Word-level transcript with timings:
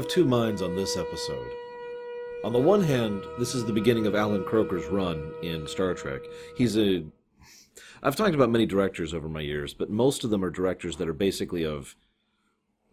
Of 0.00 0.08
two 0.08 0.24
minds 0.24 0.62
on 0.62 0.76
this 0.76 0.96
episode. 0.96 1.46
On 2.42 2.54
the 2.54 2.58
one 2.58 2.82
hand, 2.82 3.22
this 3.38 3.54
is 3.54 3.66
the 3.66 3.72
beginning 3.74 4.06
of 4.06 4.14
Allan 4.14 4.44
Kroeker's 4.44 4.86
run 4.86 5.30
in 5.42 5.68
Star 5.68 5.92
Trek. 5.92 6.22
He's 6.56 6.78
a. 6.78 7.04
I've 8.02 8.16
talked 8.16 8.34
about 8.34 8.48
many 8.48 8.64
directors 8.64 9.12
over 9.12 9.28
my 9.28 9.42
years, 9.42 9.74
but 9.74 9.90
most 9.90 10.24
of 10.24 10.30
them 10.30 10.42
are 10.42 10.48
directors 10.48 10.96
that 10.96 11.08
are 11.10 11.12
basically 11.12 11.66
of. 11.66 11.96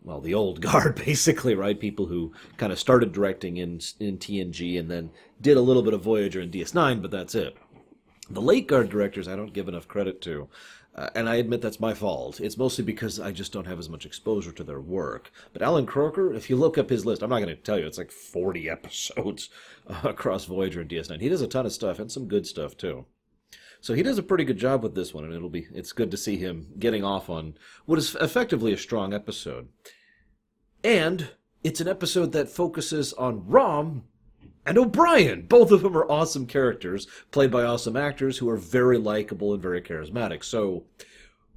Well, 0.03 0.19
the 0.19 0.33
old 0.33 0.59
guard, 0.69 0.95
basically, 1.05 1.55
right? 1.55 1.79
People 1.79 2.07
who 2.07 2.33
kind 2.57 2.73
of 2.73 2.79
started 2.79 3.13
directing 3.13 3.55
in 3.55 3.79
in 4.01 4.17
TNG 4.17 4.77
and 4.77 4.91
then 4.91 5.11
did 5.39 5.55
a 5.55 5.61
little 5.61 5.83
bit 5.83 5.93
of 5.93 6.01
Voyager 6.01 6.41
and 6.41 6.51
DS9, 6.51 7.01
but 7.01 7.11
that's 7.11 7.35
it. 7.35 7.55
The 8.29 8.41
late 8.41 8.67
guard 8.67 8.89
directors, 8.89 9.29
I 9.29 9.37
don't 9.37 9.53
give 9.53 9.69
enough 9.69 9.87
credit 9.87 10.19
to. 10.23 10.49
Uh, 10.97 11.09
and 11.13 11.29
I 11.29 11.35
admit 11.35 11.61
that's 11.61 11.79
my 11.79 11.93
fault. 11.93 12.39
It's 12.39 12.57
mostly 12.57 12.83
because 12.83 13.19
I 13.19 13.31
just 13.31 13.53
don't 13.53 13.67
have 13.67 13.77
as 13.77 13.89
much 13.89 14.05
exposure 14.05 14.51
to 14.51 14.63
their 14.63 14.81
work. 14.81 15.31
But 15.53 15.61
Allan 15.61 15.85
Kroeker, 15.85 16.35
if 16.35 16.49
you 16.49 16.55
look 16.55 16.77
up 16.77 16.89
his 16.89 17.05
list, 17.05 17.21
I'm 17.21 17.29
not 17.29 17.39
going 17.39 17.55
to 17.55 17.55
tell 17.55 17.77
you, 17.77 17.85
it's 17.85 17.99
like 17.99 18.11
40 18.11 18.69
episodes 18.69 19.49
uh, 19.87 20.01
across 20.09 20.45
Voyager 20.45 20.81
and 20.81 20.89
DS9. 20.89 21.21
He 21.21 21.29
does 21.29 21.41
a 21.41 21.47
ton 21.47 21.65
of 21.65 21.71
stuff 21.71 21.99
and 21.99 22.11
some 22.11 22.27
good 22.27 22.47
stuff 22.47 22.75
too. 22.75 23.05
So 23.79 23.93
he 23.93 24.01
does 24.01 24.17
a 24.17 24.23
pretty 24.23 24.43
good 24.43 24.57
job 24.57 24.81
with 24.81 24.95
this 24.95 25.13
one, 25.13 25.23
and 25.23 25.33
it'll 25.33 25.49
be 25.49 25.67
it's 25.71 25.93
good 25.93 26.09
to 26.09 26.17
see 26.17 26.37
him 26.37 26.67
getting 26.79 27.03
off 27.03 27.29
on 27.29 27.53
what 27.85 27.99
is 27.99 28.15
effectively 28.15 28.73
a 28.73 28.77
strong 28.77 29.13
episode. 29.13 29.69
And 30.83 31.29
it's 31.63 31.79
an 31.79 31.87
episode 31.87 32.31
that 32.31 32.49
focuses 32.49 33.13
on 33.13 33.47
Rom 33.47 34.05
and 34.67 34.77
O'Brien. 34.77 35.43
Both 35.43 35.71
of 35.71 35.81
them 35.81 35.97
are 35.97 36.11
awesome 36.11 36.45
characters, 36.45 37.07
played 37.31 37.49
by 37.49 37.63
awesome 37.63 37.95
actors 37.95 38.37
who 38.37 38.49
are 38.49 38.57
very 38.57 38.97
likable 38.97 39.53
and 39.53 39.61
very 39.61 39.81
charismatic. 39.81 40.43
So 40.43 40.83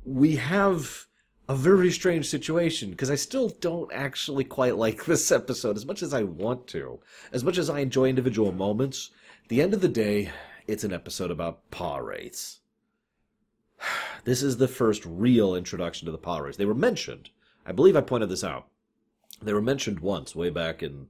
we 0.05 0.37
have 0.37 1.07
a 1.49 1.57
very 1.57 1.91
strange 1.91 2.29
situation 2.29 2.91
because 2.91 3.11
I 3.11 3.17
still 3.17 3.49
don't 3.49 3.93
actually 3.93 4.45
quite 4.45 4.77
like 4.77 5.05
this 5.07 5.33
episode 5.33 5.77
as 5.77 5.85
much 5.85 6.05
as 6.05 6.15
I 6.15 6.23
want 6.23 6.69
to. 6.69 7.01
As 7.33 7.43
much 7.43 7.59
as 7.59 7.69
I 7.69 7.81
enjoy 7.81 8.09
individual 8.09 8.53
moments, 8.53 9.11
the 9.49 9.61
end 9.61 9.75
of 9.75 9.81
the 9.81 9.89
day, 9.89 10.31
it's 10.69 10.85
an 10.85 10.93
episode 10.93 11.33
about 11.33 11.69
Pah-wraiths. 11.71 12.61
This 14.23 14.43
is 14.43 14.59
the 14.59 14.69
first 14.69 15.03
real 15.07 15.55
introduction 15.55 16.05
to 16.05 16.13
the 16.13 16.19
Pah-wraiths. 16.19 16.59
They 16.59 16.67
were 16.67 16.75
mentioned. 16.75 17.31
I 17.65 17.73
believe 17.73 17.97
I 17.97 18.03
pointed 18.03 18.29
this 18.29 18.45
out. 18.45 18.69
They 19.41 19.55
were 19.55 19.63
mentioned 19.63 20.01
once, 20.01 20.37
way 20.37 20.51
back 20.51 20.83
in, 20.83 21.07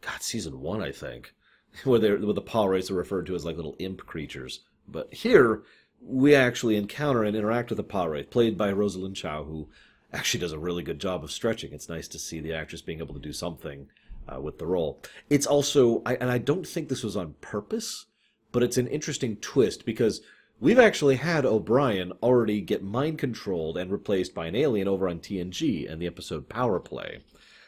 God, 0.00 0.22
season 0.22 0.60
one, 0.60 0.82
I 0.82 0.90
think. 0.90 1.32
where, 1.84 1.98
they 1.98 2.14
where 2.14 2.32
the 2.32 2.40
Pah-wraiths 2.40 2.90
are 2.90 2.94
referred 2.94 3.26
to 3.26 3.34
as 3.34 3.44
like 3.44 3.56
little 3.56 3.76
imp 3.78 4.06
creatures. 4.06 4.60
But 4.86 5.12
here, 5.12 5.62
we 6.00 6.34
actually 6.34 6.76
encounter 6.76 7.24
and 7.24 7.36
interact 7.36 7.70
with 7.70 7.76
the 7.76 7.82
Pah-wraith, 7.82 8.30
played 8.30 8.56
by 8.56 8.72
Rosalind 8.72 9.16
Chao, 9.16 9.44
who 9.44 9.68
actually 10.12 10.40
does 10.40 10.52
a 10.52 10.58
really 10.58 10.82
good 10.82 10.98
job 10.98 11.22
of 11.22 11.30
stretching. 11.30 11.72
It's 11.72 11.88
nice 11.88 12.08
to 12.08 12.18
see 12.18 12.40
the 12.40 12.54
actress 12.54 12.80
being 12.80 13.00
able 13.00 13.14
to 13.14 13.20
do 13.20 13.32
something 13.32 13.88
uh, 14.28 14.40
with 14.40 14.58
the 14.58 14.66
role. 14.66 15.02
It's 15.28 15.46
also, 15.46 16.02
I, 16.06 16.14
and 16.14 16.30
I 16.30 16.38
don't 16.38 16.66
think 16.66 16.88
this 16.88 17.02
was 17.02 17.16
on 17.16 17.34
purpose, 17.40 18.06
but 18.52 18.62
it's 18.62 18.78
an 18.78 18.86
interesting 18.86 19.36
twist 19.36 19.84
because 19.84 20.22
we've 20.60 20.78
actually 20.78 21.16
had 21.16 21.44
O'Brien 21.44 22.12
already 22.22 22.60
get 22.60 22.82
mind 22.82 23.18
controlled 23.18 23.76
and 23.76 23.90
replaced 23.90 24.34
by 24.34 24.46
an 24.46 24.56
alien 24.56 24.88
over 24.88 25.08
on 25.08 25.20
TNG 25.20 25.86
in 25.86 25.98
the 25.98 26.06
episode 26.06 26.48
Power 26.48 26.80
Play. 26.80 27.20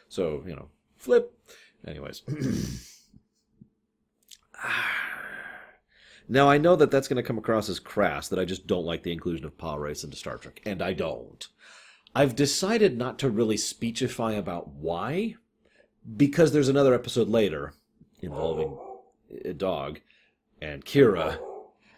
So, 0.09 0.43
you 0.45 0.55
know, 0.55 0.69
flip. 0.97 1.33
Anyways. 1.85 2.23
Now 6.29 6.49
I 6.49 6.59
know 6.59 6.77
that 6.77 6.91
that's 6.91 7.09
going 7.09 7.21
to 7.21 7.27
come 7.27 7.37
across 7.37 7.67
as 7.67 7.79
crass 7.79 8.29
that 8.29 8.39
I 8.39 8.45
just 8.45 8.65
don't 8.65 8.85
like 8.85 9.03
the 9.03 9.11
inclusion 9.11 9.45
of 9.45 9.57
Pah-wraiths 9.57 10.05
into 10.05 10.15
Star 10.15 10.37
Trek, 10.37 10.61
and 10.65 10.81
I 10.81 10.93
don't. 10.93 11.45
I've 12.15 12.37
decided 12.37 12.97
not 12.97 13.19
to 13.19 13.29
really 13.29 13.57
speechify 13.57 14.33
about 14.33 14.69
why, 14.69 15.35
because 16.15 16.53
there's 16.53 16.69
another 16.69 16.93
episode 16.93 17.27
later 17.27 17.73
involving 18.21 18.77
a 19.43 19.53
dog 19.53 19.99
and 20.61 20.85
Kira 20.85 21.37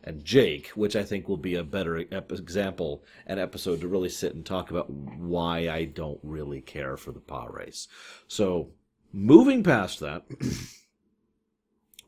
and 0.03 0.23
Jake, 0.23 0.69
which 0.69 0.95
I 0.95 1.03
think 1.03 1.27
will 1.27 1.37
be 1.37 1.55
a 1.55 1.63
better 1.63 1.97
ep- 2.11 2.31
example 2.31 3.03
and 3.25 3.39
episode 3.39 3.81
to 3.81 3.87
really 3.87 4.09
sit 4.09 4.35
and 4.35 4.45
talk 4.45 4.69
about 4.69 4.89
why 4.89 5.69
I 5.69 5.85
don't 5.85 6.19
really 6.23 6.61
care 6.61 6.97
for 6.97 7.11
the 7.11 7.19
Pah-wraiths. 7.19 7.87
So, 8.27 8.71
moving 9.11 9.63
past 9.63 9.99
that, 10.01 10.23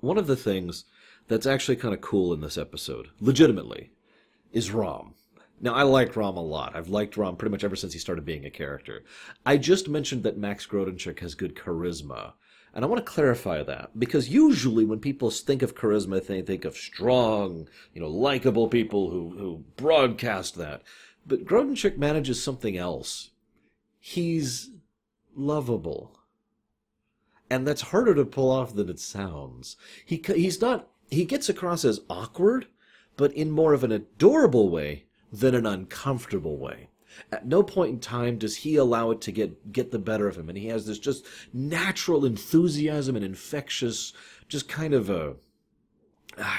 one 0.05 0.17
of 0.17 0.27
the 0.27 0.35
things 0.35 0.85
that's 1.27 1.47
actually 1.47 1.75
kind 1.75 1.93
of 1.93 2.01
cool 2.01 2.31
in 2.33 2.41
this 2.41 2.57
episode, 2.57 3.09
legitimately, 3.19 3.91
is 4.53 4.71
Rom. 4.71 5.15
Now, 5.59 5.73
I 5.73 5.83
like 5.83 6.15
Rom 6.15 6.37
a 6.37 6.43
lot. 6.43 6.75
I've 6.75 6.89
liked 6.89 7.17
Rom 7.17 7.35
pretty 7.35 7.51
much 7.51 7.63
ever 7.63 7.75
since 7.75 7.93
he 7.93 7.99
started 7.99 8.25
being 8.25 8.45
a 8.45 8.51
character. 8.51 9.03
I 9.45 9.57
just 9.57 9.89
mentioned 9.89 10.23
that 10.23 10.37
Max 10.37 10.67
Grodenchik 10.67 11.19
has 11.19 11.33
good 11.33 11.55
charisma. 11.55 12.33
And 12.73 12.83
I 12.83 12.87
want 12.87 13.03
to 13.05 13.11
clarify 13.11 13.63
that 13.63 13.97
because 13.97 14.27
usually 14.27 14.83
when 14.83 14.99
people 14.99 15.31
think 15.31 15.61
of 15.61 15.75
charisma, 15.75 16.25
they 16.25 16.41
think 16.41 16.65
of 16.65 16.75
strong, 16.75 17.69
you 17.93 18.01
know, 18.01 18.09
likable 18.09 18.67
people 18.67 19.09
who, 19.09 19.33
who 19.37 19.63
broadcast 19.77 20.55
that. 20.55 20.83
But 21.25 21.45
Grodenchik 21.45 21.97
manages 21.97 22.43
something 22.43 22.77
else. 22.77 23.31
He's 23.97 24.71
lovable. 25.35 26.19
And 27.49 27.67
that's 27.67 27.81
harder 27.81 28.15
to 28.15 28.25
pull 28.25 28.49
off 28.49 28.73
than 28.73 28.89
it 28.89 28.99
sounds. 28.99 29.77
He, 30.03 30.23
he's 30.25 30.61
not 30.61 30.89
he 31.09 31.25
gets 31.25 31.49
across 31.49 31.85
as 31.85 32.01
awkward, 32.09 32.67
but 33.17 33.31
in 33.33 33.51
more 33.51 33.73
of 33.73 33.83
an 33.83 33.91
adorable 33.91 34.69
way 34.69 35.05
than 35.31 35.55
an 35.55 35.65
uncomfortable 35.65 36.57
way. 36.57 36.89
At 37.31 37.47
no 37.47 37.63
point 37.63 37.91
in 37.91 37.99
time 37.99 38.37
does 38.37 38.57
he 38.57 38.75
allow 38.75 39.11
it 39.11 39.21
to 39.21 39.31
get 39.31 39.71
get 39.71 39.91
the 39.91 39.99
better 39.99 40.27
of 40.27 40.37
him, 40.37 40.49
and 40.49 40.57
he 40.57 40.67
has 40.67 40.85
this 40.85 40.99
just 40.99 41.25
natural 41.53 42.25
enthusiasm 42.25 43.15
and 43.15 43.23
infectious, 43.23 44.13
just 44.49 44.67
kind 44.67 44.93
of 44.93 45.09
a 45.09 45.35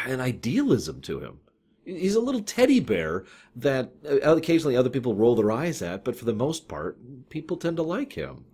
an 0.06 0.20
idealism 0.20 1.02
to 1.02 1.20
him. 1.20 1.40
He's 1.84 2.14
a 2.14 2.20
little 2.20 2.42
teddy 2.42 2.80
bear 2.80 3.24
that 3.54 3.92
uh, 4.08 4.34
occasionally 4.34 4.76
other 4.76 4.90
people 4.90 5.14
roll 5.14 5.36
their 5.36 5.52
eyes 5.52 5.82
at, 5.82 6.04
but 6.04 6.16
for 6.16 6.24
the 6.24 6.32
most 6.32 6.68
part, 6.68 6.98
people 7.28 7.56
tend 7.56 7.76
to 7.76 7.82
like 7.82 8.14
him. 8.14 8.46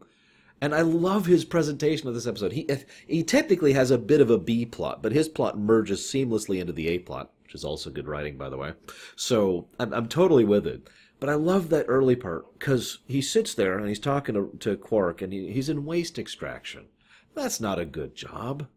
And 0.63 0.77
I 0.77 0.83
love 0.83 1.27
his 1.27 1.45
presentation 1.45 2.07
of 2.07 2.15
this 2.15 2.29
episode. 2.29 2.53
He 2.53 2.69
he 3.09 3.25
technically 3.25 3.73
has 3.73 3.91
a 3.91 3.99
bit 3.99 4.21
of 4.21 4.31
a 4.31 4.39
B 4.39 4.65
plot, 4.65 5.03
but 5.03 5.11
his 5.11 5.29
plot 5.29 5.59
merges 5.59 6.03
seamlessly 6.03 6.61
into 6.61 6.73
the 6.73 6.87
A 6.87 7.01
plot, 7.01 7.33
which 7.43 7.57
is 7.57 7.65
also 7.65 7.91
good 7.91 8.07
writing, 8.07 8.39
by 8.39 8.49
the 8.49 8.57
way. 8.57 8.73
So 9.17 9.67
I'm, 9.81 9.93
I'm 9.93 10.07
totally 10.07 10.45
with 10.45 10.65
it. 10.69 10.89
But 11.19 11.31
I 11.31 11.35
love 11.35 11.69
that 11.71 11.87
early 11.89 12.15
part 12.15 12.57
because 12.57 12.99
he 13.09 13.21
sits 13.21 13.55
there 13.55 13.77
and 13.77 13.89
he's 13.89 13.99
talking 13.99 14.37
to, 14.37 14.57
to 14.61 14.77
Quark 14.77 15.21
and 15.21 15.33
he, 15.33 15.53
he's 15.53 15.69
in 15.69 15.85
waste 15.85 16.17
extraction. 16.17 16.87
That's 17.35 17.61
not 17.61 17.81
a 17.81 17.85
good 17.85 18.15
job. 18.15 18.69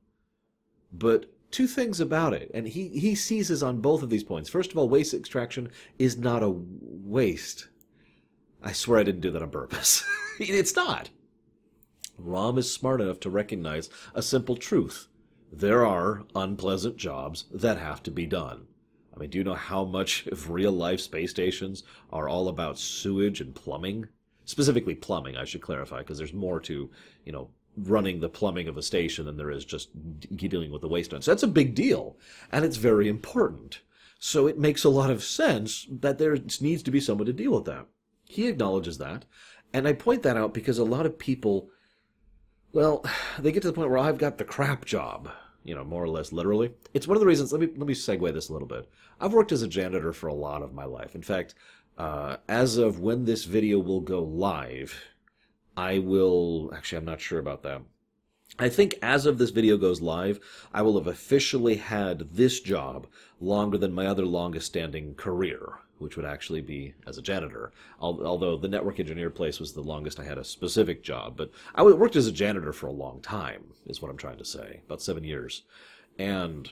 But 0.91 1.27
two 1.51 1.67
things 1.67 1.99
about 1.99 2.33
it, 2.33 2.49
and 2.51 2.67
he, 2.67 2.87
he 2.89 3.13
seizes 3.13 3.61
on 3.61 3.81
both 3.81 4.01
of 4.01 4.09
these 4.09 4.23
points. 4.23 4.49
First 4.49 4.71
of 4.71 4.77
all, 4.79 4.89
waste 4.89 5.13
extraction 5.13 5.69
is 5.99 6.17
not 6.17 6.41
a 6.41 6.51
waste. 6.51 7.67
I 8.63 8.71
swear 8.71 8.99
I 8.99 9.03
didn't 9.03 9.21
do 9.21 9.31
that 9.31 9.43
on 9.43 9.51
purpose. 9.51 10.03
it's 10.39 10.75
not. 10.75 11.11
Rom 12.17 12.57
is 12.57 12.71
smart 12.71 13.01
enough 13.01 13.19
to 13.21 13.29
recognize 13.29 13.89
a 14.13 14.21
simple 14.21 14.55
truth. 14.55 15.07
There 15.51 15.85
are 15.85 16.23
unpleasant 16.35 16.97
jobs 16.97 17.45
that 17.51 17.77
have 17.77 18.01
to 18.03 18.11
be 18.11 18.25
done. 18.25 18.67
I 19.15 19.19
mean, 19.19 19.29
do 19.29 19.37
you 19.37 19.43
know 19.43 19.55
how 19.55 19.85
much 19.85 20.27
of 20.31 20.49
real 20.49 20.71
life 20.71 20.99
space 20.99 21.31
stations 21.31 21.83
are 22.11 22.27
all 22.27 22.47
about 22.47 22.79
sewage 22.79 23.41
and 23.41 23.55
plumbing? 23.55 24.07
Specifically 24.45 24.95
plumbing, 24.95 25.37
I 25.37 25.45
should 25.45 25.61
clarify, 25.61 25.99
because 25.99 26.17
there's 26.17 26.33
more 26.33 26.59
to, 26.61 26.89
you 27.23 27.31
know, 27.31 27.49
running 27.77 28.19
the 28.19 28.29
plumbing 28.29 28.67
of 28.67 28.77
a 28.77 28.81
station 28.81 29.25
than 29.25 29.37
there 29.37 29.51
is 29.51 29.65
just 29.65 29.89
dealing 30.35 30.71
with 30.71 30.81
the 30.81 30.87
waste 30.87 31.11
So 31.11 31.31
that's 31.31 31.43
a 31.43 31.47
big 31.47 31.75
deal, 31.75 32.17
and 32.51 32.63
it's 32.63 32.77
very 32.77 33.09
important. 33.09 33.81
So 34.19 34.47
it 34.47 34.57
makes 34.57 34.83
a 34.83 34.89
lot 34.89 35.09
of 35.09 35.23
sense 35.23 35.87
that 35.89 36.17
there 36.17 36.37
needs 36.61 36.83
to 36.83 36.91
be 36.91 36.99
someone 36.99 37.25
to 37.25 37.33
deal 37.33 37.51
with 37.51 37.65
that. 37.65 37.87
He 38.23 38.47
acknowledges 38.47 38.97
that, 38.99 39.25
and 39.73 39.87
I 39.87 39.93
point 39.93 40.23
that 40.23 40.37
out 40.37 40.53
because 40.53 40.77
a 40.77 40.85
lot 40.85 41.05
of 41.05 41.19
people 41.19 41.69
well, 42.75 43.05
they 43.39 43.53
get 43.53 43.61
to 43.61 43.69
the 43.69 43.73
point 43.73 43.89
where 43.89 43.97
I've 43.97 44.17
got 44.17 44.37
the 44.37 44.43
crap 44.43 44.83
job, 44.83 45.31
you 45.63 45.73
know, 45.73 45.85
more 45.85 46.03
or 46.03 46.09
less 46.09 46.33
literally. 46.33 46.73
It's 46.93 47.07
one 47.07 47.15
of 47.15 47.21
the 47.21 47.25
reasons. 47.25 47.53
Let 47.53 47.61
me 47.61 47.67
let 47.67 47.87
me 47.87 47.93
segue 47.93 48.33
this 48.33 48.49
a 48.49 48.53
little 48.53 48.67
bit. 48.67 48.89
I've 49.21 49.31
worked 49.31 49.53
as 49.53 49.61
a 49.61 49.67
janitor 49.67 50.11
for 50.11 50.27
a 50.27 50.33
lot 50.33 50.61
of 50.61 50.73
my 50.73 50.83
life. 50.83 51.15
In 51.15 51.21
fact, 51.21 51.55
uh, 51.97 52.35
as 52.49 52.75
of 52.77 52.99
when 52.99 53.23
this 53.23 53.45
video 53.45 53.79
will 53.79 54.01
go 54.01 54.21
live, 54.21 54.93
I 55.77 55.99
will 55.99 56.69
actually 56.75 56.97
I'm 56.97 57.05
not 57.05 57.21
sure 57.21 57.39
about 57.39 57.63
that. 57.63 57.81
I 58.59 58.67
think 58.67 58.95
as 59.01 59.25
of 59.25 59.37
this 59.37 59.51
video 59.51 59.77
goes 59.77 60.01
live, 60.01 60.41
I 60.73 60.81
will 60.81 60.97
have 60.97 61.07
officially 61.07 61.77
had 61.77 62.33
this 62.33 62.59
job 62.59 63.07
longer 63.39 63.77
than 63.77 63.93
my 63.93 64.05
other 64.05 64.25
longest 64.25 64.67
standing 64.67 65.15
career 65.15 65.79
which 65.97 66.17
would 66.17 66.25
actually 66.25 66.61
be 66.61 66.93
as 67.07 67.17
a 67.17 67.21
janitor. 67.21 67.71
Although 67.99 68.57
the 68.57 68.67
network 68.67 68.99
engineer 68.99 69.29
place 69.29 69.59
was 69.59 69.73
the 69.73 69.81
longest 69.81 70.19
I 70.19 70.23
had 70.23 70.37
a 70.37 70.43
specific 70.43 71.03
job, 71.03 71.37
but 71.37 71.51
I 71.73 71.83
worked 71.83 72.15
as 72.15 72.27
a 72.27 72.31
janitor 72.31 72.73
for 72.73 72.87
a 72.87 72.91
long 72.91 73.21
time, 73.21 73.63
is 73.85 74.01
what 74.01 74.11
I'm 74.11 74.17
trying 74.17 74.37
to 74.37 74.45
say, 74.45 74.81
about 74.85 75.01
seven 75.01 75.23
years. 75.23 75.63
And 76.17 76.69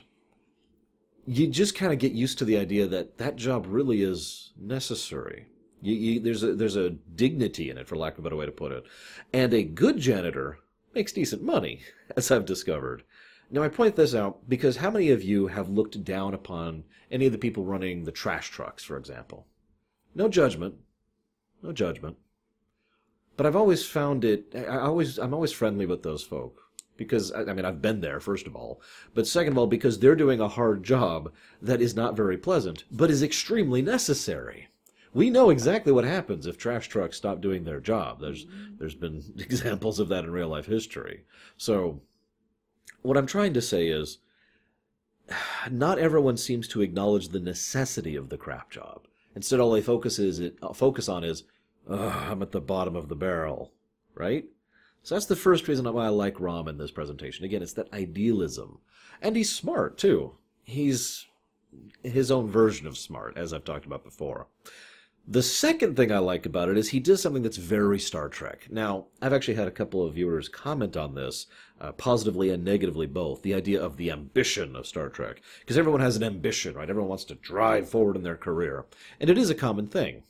you 1.26 1.46
just 1.46 1.74
kind 1.74 1.92
of 1.92 1.98
get 1.98 2.12
used 2.12 2.38
to 2.38 2.44
the 2.44 2.58
idea 2.58 2.86
that 2.86 3.18
that 3.18 3.36
job 3.36 3.66
really 3.68 4.02
is 4.02 4.52
necessary. 4.58 5.46
You, 5.80 5.94
you, 5.94 6.20
there's 6.20 6.42
a 6.42 6.54
there's 6.54 6.76
a 6.76 6.90
dignity 6.90 7.70
in 7.70 7.78
it, 7.78 7.86
for 7.86 7.96
lack 7.96 8.14
of 8.14 8.20
a 8.20 8.22
better 8.22 8.36
way 8.36 8.46
to 8.46 8.52
put 8.52 8.72
it, 8.72 8.84
and 9.32 9.52
a 9.52 9.62
good 9.62 9.98
janitor 9.98 10.58
makes 10.94 11.12
decent 11.12 11.42
money, 11.42 11.80
as 12.16 12.30
I've 12.30 12.46
discovered. 12.46 13.04
Now, 13.54 13.62
I 13.62 13.68
point 13.68 13.94
this 13.94 14.16
out 14.16 14.48
because 14.48 14.78
how 14.78 14.90
many 14.90 15.10
of 15.10 15.22
you 15.22 15.46
have 15.46 15.68
looked 15.68 16.02
down 16.02 16.34
upon 16.34 16.82
any 17.08 17.26
of 17.26 17.30
the 17.30 17.38
people 17.38 17.64
running 17.64 18.02
the 18.02 18.10
trash 18.10 18.50
trucks, 18.50 18.82
for 18.82 18.96
example? 18.96 19.46
No 20.12 20.26
judgment. 20.26 20.74
No 21.62 21.70
judgment. 21.70 22.16
But 23.36 23.46
I've 23.46 23.54
always 23.54 23.86
found 23.86 24.24
it, 24.24 24.52
I 24.56 24.78
always, 24.78 25.18
I'm 25.18 25.32
always 25.32 25.52
friendly 25.52 25.86
with 25.86 26.02
those 26.02 26.24
folk. 26.24 26.62
Because, 26.96 27.30
I 27.30 27.44
mean, 27.44 27.64
I've 27.64 27.80
been 27.80 28.00
there, 28.00 28.18
first 28.18 28.48
of 28.48 28.56
all. 28.56 28.82
But 29.14 29.28
second 29.28 29.52
of 29.52 29.58
all, 29.58 29.68
because 29.68 30.00
they're 30.00 30.16
doing 30.16 30.40
a 30.40 30.48
hard 30.48 30.82
job 30.82 31.32
that 31.62 31.80
is 31.80 31.94
not 31.94 32.16
very 32.16 32.36
pleasant, 32.36 32.82
but 32.90 33.08
is 33.08 33.22
extremely 33.22 33.82
necessary. 33.82 34.66
We 35.12 35.30
know 35.30 35.50
exactly 35.50 35.92
what 35.92 36.02
happens 36.02 36.48
if 36.48 36.58
trash 36.58 36.88
trucks 36.88 37.18
stop 37.18 37.40
doing 37.40 37.62
their 37.62 37.78
job. 37.78 38.20
There's, 38.20 38.48
there's 38.80 38.96
been 38.96 39.22
examples 39.38 40.00
of 40.00 40.08
that 40.08 40.24
in 40.24 40.32
real 40.32 40.48
life 40.48 40.66
history. 40.66 41.22
So, 41.56 42.02
what 43.04 43.18
I'm 43.18 43.26
trying 43.26 43.54
to 43.54 43.62
say 43.62 43.88
is, 43.88 44.18
not 45.70 45.98
everyone 45.98 46.36
seems 46.36 46.66
to 46.68 46.82
acknowledge 46.82 47.28
the 47.28 47.40
necessity 47.40 48.16
of 48.16 48.30
the 48.30 48.38
crap 48.38 48.70
job. 48.70 49.06
Instead, 49.36 49.60
all 49.60 49.72
they 49.72 49.82
focus 49.82 50.18
is 50.18 50.40
uh, 50.62 50.72
focus 50.72 51.08
on 51.08 51.22
is, 51.22 51.44
I'm 51.88 52.42
at 52.42 52.52
the 52.52 52.60
bottom 52.60 52.96
of 52.96 53.08
the 53.08 53.16
barrel, 53.16 53.72
right? 54.14 54.44
So 55.02 55.14
that's 55.14 55.26
the 55.26 55.36
first 55.36 55.68
reason 55.68 55.92
why 55.92 56.06
I 56.06 56.08
like 56.08 56.40
Rom 56.40 56.66
in 56.66 56.78
this 56.78 56.90
presentation. 56.90 57.44
Again, 57.44 57.62
it's 57.62 57.74
that 57.74 57.92
idealism, 57.92 58.78
and 59.20 59.36
he's 59.36 59.54
smart 59.54 59.98
too. 59.98 60.36
He's 60.62 61.26
his 62.02 62.30
own 62.30 62.48
version 62.48 62.86
of 62.86 62.96
smart, 62.96 63.36
as 63.36 63.52
I've 63.52 63.64
talked 63.64 63.84
about 63.84 64.04
before. 64.04 64.46
The 65.26 65.42
second 65.42 65.96
thing 65.96 66.12
I 66.12 66.18
like 66.18 66.44
about 66.44 66.68
it 66.68 66.76
is 66.76 66.90
he 66.90 67.00
does 67.00 67.22
something 67.22 67.42
that's 67.42 67.56
very 67.56 67.98
Star 67.98 68.28
Trek. 68.28 68.66
Now, 68.70 69.06
I've 69.22 69.32
actually 69.32 69.54
had 69.54 69.68
a 69.68 69.70
couple 69.70 70.04
of 70.04 70.14
viewers 70.14 70.50
comment 70.50 70.98
on 70.98 71.14
this, 71.14 71.46
uh, 71.80 71.92
positively 71.92 72.50
and 72.50 72.62
negatively 72.62 73.06
both, 73.06 73.40
the 73.40 73.54
idea 73.54 73.82
of 73.82 73.96
the 73.96 74.10
ambition 74.10 74.76
of 74.76 74.86
Star 74.86 75.08
Trek. 75.08 75.40
Because 75.60 75.78
everyone 75.78 76.02
has 76.02 76.16
an 76.16 76.24
ambition, 76.24 76.74
right? 76.74 76.90
Everyone 76.90 77.08
wants 77.08 77.24
to 77.24 77.36
drive 77.36 77.88
forward 77.88 78.16
in 78.16 78.22
their 78.22 78.36
career. 78.36 78.84
And 79.18 79.30
it 79.30 79.38
is 79.38 79.48
a 79.48 79.54
common 79.54 79.86
thing. 79.86 80.24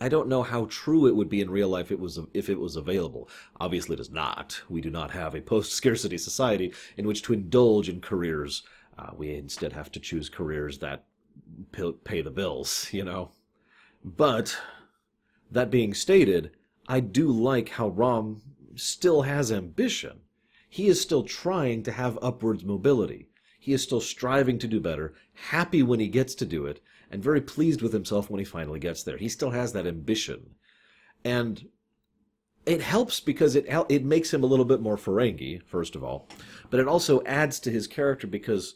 I 0.00 0.08
don't 0.08 0.28
know 0.28 0.42
how 0.42 0.64
true 0.64 1.06
it 1.06 1.14
would 1.14 1.28
be 1.28 1.40
in 1.40 1.48
real 1.48 1.68
life 1.68 1.86
if 1.86 1.92
it 1.92 2.00
was, 2.00 2.18
if 2.34 2.48
it 2.48 2.58
was 2.58 2.74
available. 2.74 3.28
Obviously, 3.60 3.94
it 3.94 4.00
is 4.00 4.10
not. 4.10 4.60
We 4.68 4.80
do 4.80 4.90
not 4.90 5.12
have 5.12 5.36
a 5.36 5.40
post 5.40 5.72
scarcity 5.72 6.18
society 6.18 6.72
in 6.96 7.06
which 7.06 7.22
to 7.22 7.32
indulge 7.32 7.88
in 7.88 8.00
careers. 8.00 8.64
Uh, 8.98 9.10
we 9.16 9.34
instead 9.34 9.72
have 9.72 9.92
to 9.92 10.00
choose 10.00 10.28
careers 10.28 10.78
that 10.78 11.04
pay 12.02 12.22
the 12.22 12.30
bills, 12.32 12.88
you 12.92 13.04
know? 13.04 13.30
But 14.04 14.56
that 15.50 15.70
being 15.70 15.94
stated, 15.94 16.52
I 16.86 17.00
do 17.00 17.30
like 17.30 17.70
how 17.70 17.88
Rom 17.88 18.42
still 18.76 19.22
has 19.22 19.50
ambition. 19.52 20.20
He 20.68 20.88
is 20.88 21.00
still 21.00 21.24
trying 21.24 21.82
to 21.84 21.92
have 21.92 22.18
upwards 22.22 22.64
mobility. 22.64 23.28
He 23.58 23.72
is 23.72 23.82
still 23.82 24.00
striving 24.00 24.58
to 24.60 24.68
do 24.68 24.80
better, 24.80 25.14
happy 25.34 25.82
when 25.82 26.00
he 26.00 26.08
gets 26.08 26.34
to 26.36 26.46
do 26.46 26.66
it, 26.66 26.80
and 27.10 27.22
very 27.22 27.40
pleased 27.40 27.82
with 27.82 27.92
himself 27.92 28.30
when 28.30 28.38
he 28.38 28.44
finally 28.44 28.78
gets 28.78 29.02
there. 29.02 29.16
He 29.16 29.28
still 29.28 29.50
has 29.50 29.72
that 29.72 29.86
ambition. 29.86 30.54
And 31.24 31.68
it 32.66 32.82
helps 32.82 33.18
because 33.20 33.56
it 33.56 33.66
it 33.88 34.04
makes 34.04 34.32
him 34.32 34.42
a 34.42 34.46
little 34.46 34.64
bit 34.64 34.80
more 34.80 34.96
Ferengi, 34.96 35.62
first 35.64 35.96
of 35.96 36.04
all, 36.04 36.28
but 36.70 36.80
it 36.80 36.86
also 36.86 37.22
adds 37.24 37.58
to 37.60 37.70
his 37.70 37.86
character 37.86 38.26
because, 38.26 38.74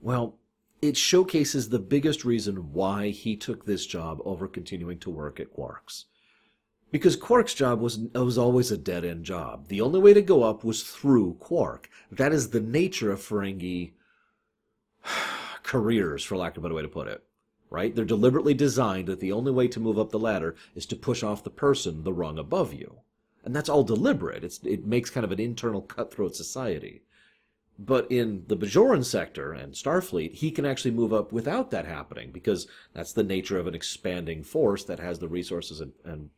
well, 0.00 0.38
it 0.82 0.96
showcases 0.96 1.68
the 1.68 1.78
biggest 1.78 2.24
reason 2.24 2.72
why 2.72 3.10
he 3.10 3.36
took 3.36 3.64
this 3.64 3.86
job 3.86 4.20
over 4.24 4.48
continuing 4.48 4.98
to 4.98 5.10
work 5.10 5.38
at 5.38 5.52
Quark's. 5.52 6.06
Because 6.90 7.16
Quark's 7.16 7.54
job 7.54 7.80
was, 7.80 7.98
was 8.14 8.36
always 8.36 8.72
a 8.72 8.76
dead 8.76 9.04
end 9.04 9.24
job. 9.24 9.68
The 9.68 9.80
only 9.80 10.00
way 10.00 10.12
to 10.12 10.20
go 10.20 10.42
up 10.42 10.64
was 10.64 10.82
through 10.82 11.34
Quark. 11.34 11.88
That 12.10 12.32
is 12.32 12.50
the 12.50 12.60
nature 12.60 13.12
of 13.12 13.20
Ferengi 13.20 13.92
careers, 15.62 16.24
for 16.24 16.36
lack 16.36 16.56
of 16.56 16.58
a 16.58 16.66
better 16.66 16.74
way 16.74 16.82
to 16.82 16.88
put 16.88 17.08
it. 17.08 17.22
Right? 17.70 17.94
They're 17.94 18.04
deliberately 18.04 18.52
designed 18.52 19.08
that 19.08 19.20
the 19.20 19.32
only 19.32 19.52
way 19.52 19.68
to 19.68 19.80
move 19.80 19.98
up 19.98 20.10
the 20.10 20.18
ladder 20.18 20.56
is 20.74 20.84
to 20.86 20.96
push 20.96 21.22
off 21.22 21.44
the 21.44 21.48
person 21.48 22.02
the 22.02 22.12
rung 22.12 22.38
above 22.38 22.74
you. 22.74 22.96
And 23.44 23.56
that's 23.56 23.68
all 23.68 23.84
deliberate. 23.84 24.44
It's, 24.44 24.58
it 24.58 24.84
makes 24.84 25.08
kind 25.10 25.24
of 25.24 25.32
an 25.32 25.40
internal 25.40 25.80
cutthroat 25.80 26.36
society. 26.36 27.02
But 27.78 28.10
in 28.12 28.44
the 28.48 28.56
Bajoran 28.56 29.04
sector 29.04 29.52
and 29.52 29.72
Starfleet, 29.72 30.34
he 30.34 30.50
can 30.50 30.66
actually 30.66 30.90
move 30.90 31.12
up 31.12 31.32
without 31.32 31.70
that 31.70 31.86
happening 31.86 32.30
because 32.30 32.66
that's 32.92 33.12
the 33.12 33.22
nature 33.22 33.58
of 33.58 33.66
an 33.66 33.74
expanding 33.74 34.44
force 34.44 34.84
that 34.84 35.00
has 35.00 35.18
the 35.18 35.28
resources 35.28 35.80
and, 35.80 35.92
and, 36.04 36.30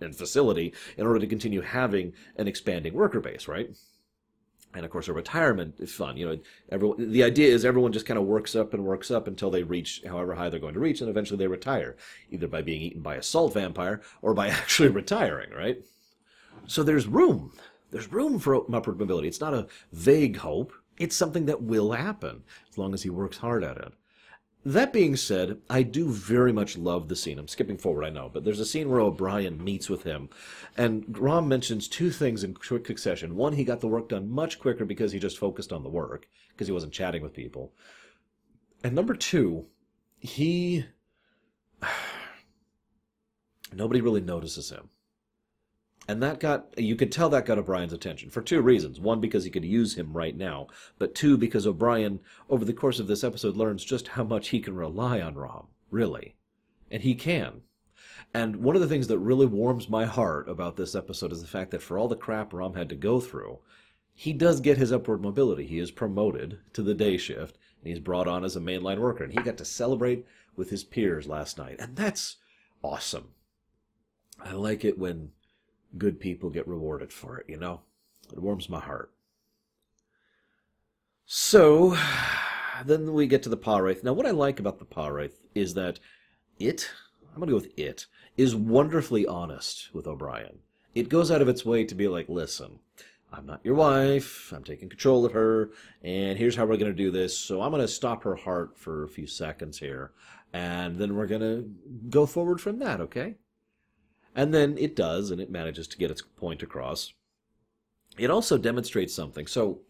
and 0.00 0.14
facility 0.14 0.74
in 0.96 1.06
order 1.06 1.18
to 1.18 1.26
continue 1.26 1.62
having 1.62 2.12
an 2.36 2.46
expanding 2.46 2.92
worker 2.92 3.20
base, 3.20 3.48
right? 3.48 3.70
And 4.74 4.84
of 4.84 4.90
course, 4.90 5.08
a 5.08 5.12
retirement 5.12 5.76
is 5.78 5.92
fun. 5.94 6.16
You 6.16 6.28
know, 6.28 6.38
everyone, 6.70 7.12
the 7.12 7.22
idea 7.22 7.52
is 7.54 7.64
everyone 7.64 7.92
just 7.92 8.06
kind 8.06 8.18
of 8.18 8.26
works 8.26 8.54
up 8.54 8.74
and 8.74 8.84
works 8.84 9.10
up 9.10 9.26
until 9.26 9.50
they 9.50 9.62
reach 9.62 10.02
however 10.06 10.34
high 10.34 10.48
they're 10.48 10.60
going 10.60 10.74
to 10.74 10.80
reach, 10.80 11.00
and 11.00 11.08
eventually 11.08 11.38
they 11.38 11.46
retire, 11.46 11.96
either 12.30 12.48
by 12.48 12.60
being 12.60 12.82
eaten 12.82 13.00
by 13.00 13.14
a 13.14 13.22
salt 13.22 13.54
vampire 13.54 14.02
or 14.20 14.34
by 14.34 14.48
actually 14.48 14.88
retiring, 14.88 15.50
right? 15.50 15.78
So 16.66 16.82
there's 16.82 17.06
room 17.06 17.52
there's 17.94 18.10
room 18.10 18.40
for 18.40 18.56
upward 18.56 18.98
mobility. 18.98 19.28
It's 19.28 19.40
not 19.40 19.54
a 19.54 19.68
vague 19.92 20.38
hope. 20.38 20.72
It's 20.98 21.14
something 21.14 21.46
that 21.46 21.62
will 21.62 21.92
happen 21.92 22.42
as 22.68 22.76
long 22.76 22.92
as 22.92 23.04
he 23.04 23.08
works 23.08 23.36
hard 23.36 23.62
at 23.62 23.76
it. 23.76 23.92
That 24.64 24.92
being 24.92 25.14
said, 25.14 25.60
I 25.70 25.84
do 25.84 26.08
very 26.08 26.52
much 26.52 26.76
love 26.76 27.06
the 27.06 27.14
scene. 27.14 27.38
I'm 27.38 27.46
skipping 27.46 27.78
forward, 27.78 28.02
I 28.04 28.10
know, 28.10 28.28
but 28.32 28.42
there's 28.44 28.58
a 28.58 28.66
scene 28.66 28.90
where 28.90 28.98
O'Brien 28.98 29.62
meets 29.62 29.88
with 29.88 30.02
him, 30.02 30.28
and 30.76 31.16
Rom 31.16 31.46
mentions 31.46 31.86
two 31.86 32.10
things 32.10 32.42
in 32.42 32.54
quick 32.54 32.84
succession. 32.84 33.36
One, 33.36 33.52
he 33.52 33.62
got 33.62 33.80
the 33.80 33.86
work 33.86 34.08
done 34.08 34.28
much 34.28 34.58
quicker 34.58 34.84
because 34.84 35.12
he 35.12 35.20
just 35.20 35.38
focused 35.38 35.72
on 35.72 35.84
the 35.84 35.88
work, 35.88 36.26
because 36.48 36.66
he 36.66 36.72
wasn't 36.72 36.94
chatting 36.94 37.22
with 37.22 37.32
people. 37.32 37.74
And 38.82 38.92
number 38.92 39.14
two, 39.14 39.66
he. 40.18 40.86
Nobody 43.72 44.00
really 44.00 44.20
notices 44.20 44.70
him. 44.70 44.88
And 46.06 46.22
that 46.22 46.38
got, 46.38 46.78
you 46.78 46.96
could 46.96 47.10
tell 47.10 47.30
that 47.30 47.46
got 47.46 47.58
O'Brien's 47.58 47.92
attention 47.92 48.28
for 48.28 48.42
two 48.42 48.60
reasons. 48.60 49.00
One, 49.00 49.20
because 49.20 49.44
he 49.44 49.50
could 49.50 49.64
use 49.64 49.94
him 49.94 50.12
right 50.12 50.36
now, 50.36 50.66
but 50.98 51.14
two, 51.14 51.38
because 51.38 51.66
O'Brien, 51.66 52.20
over 52.50 52.64
the 52.64 52.74
course 52.74 53.00
of 53.00 53.06
this 53.06 53.24
episode, 53.24 53.56
learns 53.56 53.84
just 53.84 54.08
how 54.08 54.24
much 54.24 54.48
he 54.48 54.60
can 54.60 54.74
rely 54.74 55.20
on 55.20 55.34
Rom, 55.34 55.68
really. 55.90 56.34
And 56.90 57.02
he 57.02 57.14
can. 57.14 57.62
And 58.34 58.56
one 58.56 58.74
of 58.74 58.82
the 58.82 58.88
things 58.88 59.06
that 59.08 59.18
really 59.18 59.46
warms 59.46 59.88
my 59.88 60.04
heart 60.04 60.48
about 60.48 60.76
this 60.76 60.94
episode 60.94 61.32
is 61.32 61.40
the 61.40 61.48
fact 61.48 61.70
that 61.70 61.82
for 61.82 61.98
all 61.98 62.08
the 62.08 62.16
crap 62.16 62.52
Rom 62.52 62.74
had 62.74 62.88
to 62.90 62.96
go 62.96 63.20
through, 63.20 63.60
he 64.12 64.32
does 64.32 64.60
get 64.60 64.76
his 64.76 64.92
upward 64.92 65.22
mobility. 65.22 65.66
He 65.66 65.78
is 65.78 65.90
promoted 65.90 66.58
to 66.74 66.82
the 66.82 66.94
day 66.94 67.16
shift, 67.16 67.58
and 67.80 67.88
he's 67.88 67.98
brought 67.98 68.28
on 68.28 68.44
as 68.44 68.56
a 68.56 68.60
mainline 68.60 68.98
worker, 68.98 69.24
and 69.24 69.32
he 69.32 69.40
got 69.40 69.56
to 69.58 69.64
celebrate 69.64 70.26
with 70.54 70.70
his 70.70 70.84
peers 70.84 71.26
last 71.26 71.58
night. 71.58 71.76
And 71.78 71.96
that's 71.96 72.36
awesome. 72.82 73.28
I 74.40 74.52
like 74.52 74.84
it 74.84 74.98
when 74.98 75.30
good 75.98 76.20
people 76.20 76.50
get 76.50 76.68
rewarded 76.68 77.12
for 77.12 77.38
it, 77.38 77.46
you 77.48 77.56
know? 77.56 77.80
It 78.32 78.40
warms 78.40 78.68
my 78.68 78.80
heart. 78.80 79.12
So, 81.26 81.96
then 82.84 83.12
we 83.12 83.26
get 83.26 83.42
to 83.44 83.48
the 83.48 83.56
Pah-wraith. 83.56 84.04
Now, 84.04 84.12
what 84.12 84.26
I 84.26 84.30
like 84.30 84.60
about 84.60 84.78
the 84.78 84.84
Pah-wraith 84.84 85.40
is 85.54 85.74
that 85.74 86.00
it, 86.58 86.90
I'm 87.32 87.40
going 87.40 87.48
to 87.48 87.58
go 87.58 87.66
with 87.66 87.78
it, 87.78 88.06
is 88.36 88.54
wonderfully 88.54 89.26
honest 89.26 89.90
with 89.94 90.06
O'Brien. 90.06 90.58
It 90.94 91.08
goes 91.08 91.30
out 91.30 91.42
of 91.42 91.48
its 91.48 91.64
way 91.64 91.84
to 91.84 91.94
be 91.94 92.08
like, 92.08 92.28
listen, 92.28 92.78
I'm 93.32 93.46
not 93.46 93.60
your 93.64 93.74
wife, 93.74 94.52
I'm 94.54 94.62
taking 94.62 94.88
control 94.88 95.24
of 95.24 95.32
her, 95.32 95.70
and 96.02 96.38
here's 96.38 96.54
how 96.54 96.66
we're 96.66 96.76
going 96.76 96.92
to 96.92 96.96
do 96.96 97.10
this. 97.10 97.36
So 97.36 97.62
I'm 97.62 97.70
going 97.70 97.82
to 97.82 97.88
stop 97.88 98.22
her 98.22 98.36
heart 98.36 98.78
for 98.78 99.02
a 99.04 99.08
few 99.08 99.26
seconds 99.26 99.78
here, 99.78 100.12
and 100.52 100.96
then 100.96 101.16
we're 101.16 101.26
going 101.26 101.40
to 101.40 101.70
go 102.10 102.26
forward 102.26 102.60
from 102.60 102.78
that, 102.78 103.00
okay? 103.00 103.36
And 104.34 104.52
then 104.52 104.76
it 104.78 104.96
does, 104.96 105.30
and 105.30 105.40
it 105.40 105.50
manages 105.50 105.86
to 105.88 105.98
get 105.98 106.10
its 106.10 106.22
point 106.22 106.62
across. 106.62 107.12
It 108.18 108.30
also 108.30 108.58
demonstrates 108.58 109.14
something. 109.14 109.46
So, 109.46 109.80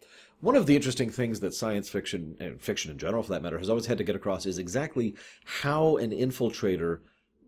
one 0.41 0.55
of 0.55 0.65
the 0.65 0.75
interesting 0.75 1.09
things 1.09 1.39
that 1.39 1.53
science 1.53 1.89
fiction, 1.89 2.35
and 2.39 2.61
fiction 2.61 2.91
in 2.91 2.97
general 2.97 3.23
for 3.23 3.31
that 3.31 3.41
matter, 3.41 3.57
has 3.57 3.69
always 3.69 3.85
had 3.85 3.97
to 3.97 4.03
get 4.03 4.15
across 4.15 4.45
is 4.45 4.57
exactly 4.57 5.15
how 5.45 5.97
an 5.97 6.11
infiltrator 6.11 6.99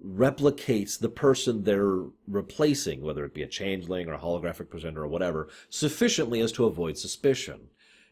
replicates 0.03 0.97
the 0.97 1.09
person 1.09 1.63
they're 1.63 2.03
replacing, 2.27 3.01
whether 3.01 3.25
it 3.25 3.33
be 3.33 3.43
a 3.43 3.47
changeling 3.47 4.07
or 4.07 4.13
a 4.13 4.19
holographic 4.19 4.69
presenter 4.69 5.03
or 5.03 5.07
whatever, 5.07 5.49
sufficiently 5.69 6.39
as 6.39 6.51
to 6.53 6.65
avoid 6.65 6.97
suspicion. 6.97 7.69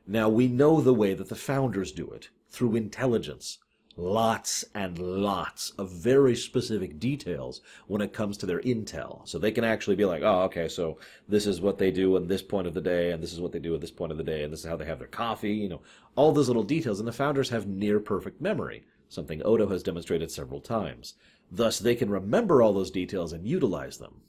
Now, 0.08 0.30
we 0.30 0.48
know 0.48 0.82
the 0.82 0.94
way 0.94 1.14
that 1.14 1.30
the 1.30 1.36
founders 1.36 1.92
do 1.92 2.10
it 2.12 2.30
through 2.50 2.76
intelligence 2.76 3.60
lots 3.98 4.66
and 4.74 5.00
lots 5.00 5.72
of 5.72 5.90
very 5.90 6.36
specific 6.36 7.00
details 7.00 7.62
when 7.88 8.02
it 8.02 8.14
comes 8.14 8.38
to 8.38 8.46
their 8.46 8.60
intel. 8.62 9.28
So 9.28 9.40
they 9.40 9.52
can 9.52 9.64
actually 9.64 9.96
be 9.96 10.06
like, 10.06 10.22
oh, 10.24 10.42
okay, 10.44 10.68
so 10.68 10.98
this 11.28 11.48
is 11.48 11.62
what 11.62 11.78
they 11.78 11.92
do 11.92 12.16
at 12.18 12.28
this 12.28 12.42
point 12.42 12.68
of 12.68 12.74
the 12.74 12.82
day, 12.82 13.12
and 13.12 13.24
this 13.24 13.32
is 13.32 13.40
what 13.40 13.52
they 13.52 13.60
do 13.60 13.74
at 13.74 13.82
this 13.82 13.92
point 13.92 14.12
of 14.12 14.18
the 14.18 14.24
day, 14.24 14.44
and 14.44 14.52
this 14.52 14.62
is 14.62 14.66
how 14.66 14.76
they 14.76 14.86
have 14.86 15.00
their 15.00 15.08
coffee, 15.08 15.54
you 15.54 15.70
know, 15.70 15.82
all 16.16 16.32
those 16.32 16.48
little 16.48 16.64
details. 16.64 17.00
And 17.00 17.08
the 17.08 17.14
founders 17.14 17.50
have 17.50 17.68
near 17.68 18.00
perfect 18.00 18.42
memory, 18.42 18.84
something 19.08 19.42
Odo 19.44 19.68
has 19.70 19.84
demonstrated 19.84 20.30
several 20.30 20.60
times. 20.60 21.14
Thus, 21.52 21.80
they 21.80 21.96
can 21.96 22.10
remember 22.10 22.62
all 22.62 22.74
those 22.74 22.92
details 22.92 23.32
and 23.32 23.48
utilize 23.48 23.98
them. 23.98 24.22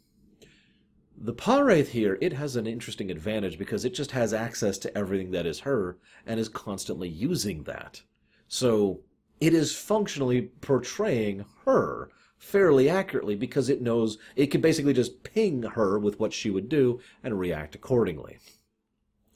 The 1.18 1.32
paw 1.32 1.66
here, 1.66 2.18
it 2.20 2.34
has 2.34 2.56
an 2.56 2.66
interesting 2.66 3.10
advantage 3.10 3.58
because 3.58 3.86
it 3.86 3.94
just 3.94 4.10
has 4.10 4.34
access 4.34 4.76
to 4.78 4.96
everything 4.96 5.30
that 5.30 5.46
is 5.46 5.60
her 5.60 5.96
and 6.26 6.38
is 6.38 6.50
constantly 6.50 7.08
using 7.08 7.62
that. 7.62 8.02
So 8.48 9.00
it 9.40 9.54
is 9.54 9.74
functionally 9.74 10.42
portraying 10.60 11.44
her 11.64 12.10
fairly 12.38 12.88
accurately 12.88 13.34
because 13.34 13.68
it 13.68 13.82
knows 13.82 14.18
it 14.36 14.46
can 14.46 14.60
basically 14.60 14.92
just 14.92 15.22
ping 15.22 15.62
her 15.62 15.98
with 15.98 16.20
what 16.20 16.32
she 16.32 16.50
would 16.50 16.68
do 16.68 17.00
and 17.22 17.38
react 17.38 17.74
accordingly. 17.74 18.38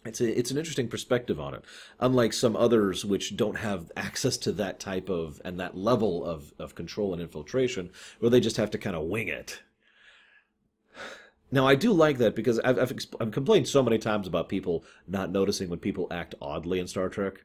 It's 0.05 0.21
a, 0.21 0.39
it's 0.39 0.51
an 0.51 0.57
interesting 0.57 0.89
perspective 0.89 1.39
on 1.39 1.55
it. 1.55 1.65
Unlike 1.99 2.33
some 2.33 2.57
others 2.57 3.05
which 3.05 3.37
don't 3.37 3.57
have 3.57 3.93
access 3.97 4.39
to 4.39 4.53
that 4.53 4.81
type 4.81 5.11
of 5.11 5.43
and 5.45 5.61
that 5.61 5.77
level 5.77 6.25
of, 6.25 6.55
of 6.59 6.75
control 6.75 7.13
and 7.13 7.21
infiltration, 7.21 7.91
where 8.19 8.31
they 8.31 8.41
just 8.41 8.57
have 8.57 8.71
to 8.71 8.79
kind 8.79 8.97
of 8.97 9.05
wing 9.05 9.29
it. 9.29 9.61
Now 11.53 11.67
I 11.67 11.75
do 11.75 11.93
like 11.93 12.19
that 12.19 12.35
because 12.35 12.61
I've, 12.61 12.79
I've, 12.79 12.93
I've 13.21 13.31
complained 13.33 13.69
so 13.69 13.83
many 13.83 13.99
times 13.99 14.27
about 14.27 14.49
people 14.49 14.85
not 15.07 15.33
noticing 15.33 15.69
when 15.69 15.81
people 15.81 16.07
act 16.11 16.35
oddly 16.41 16.79
in 16.79 16.87
Star 16.87 17.09
Trek. 17.09 17.45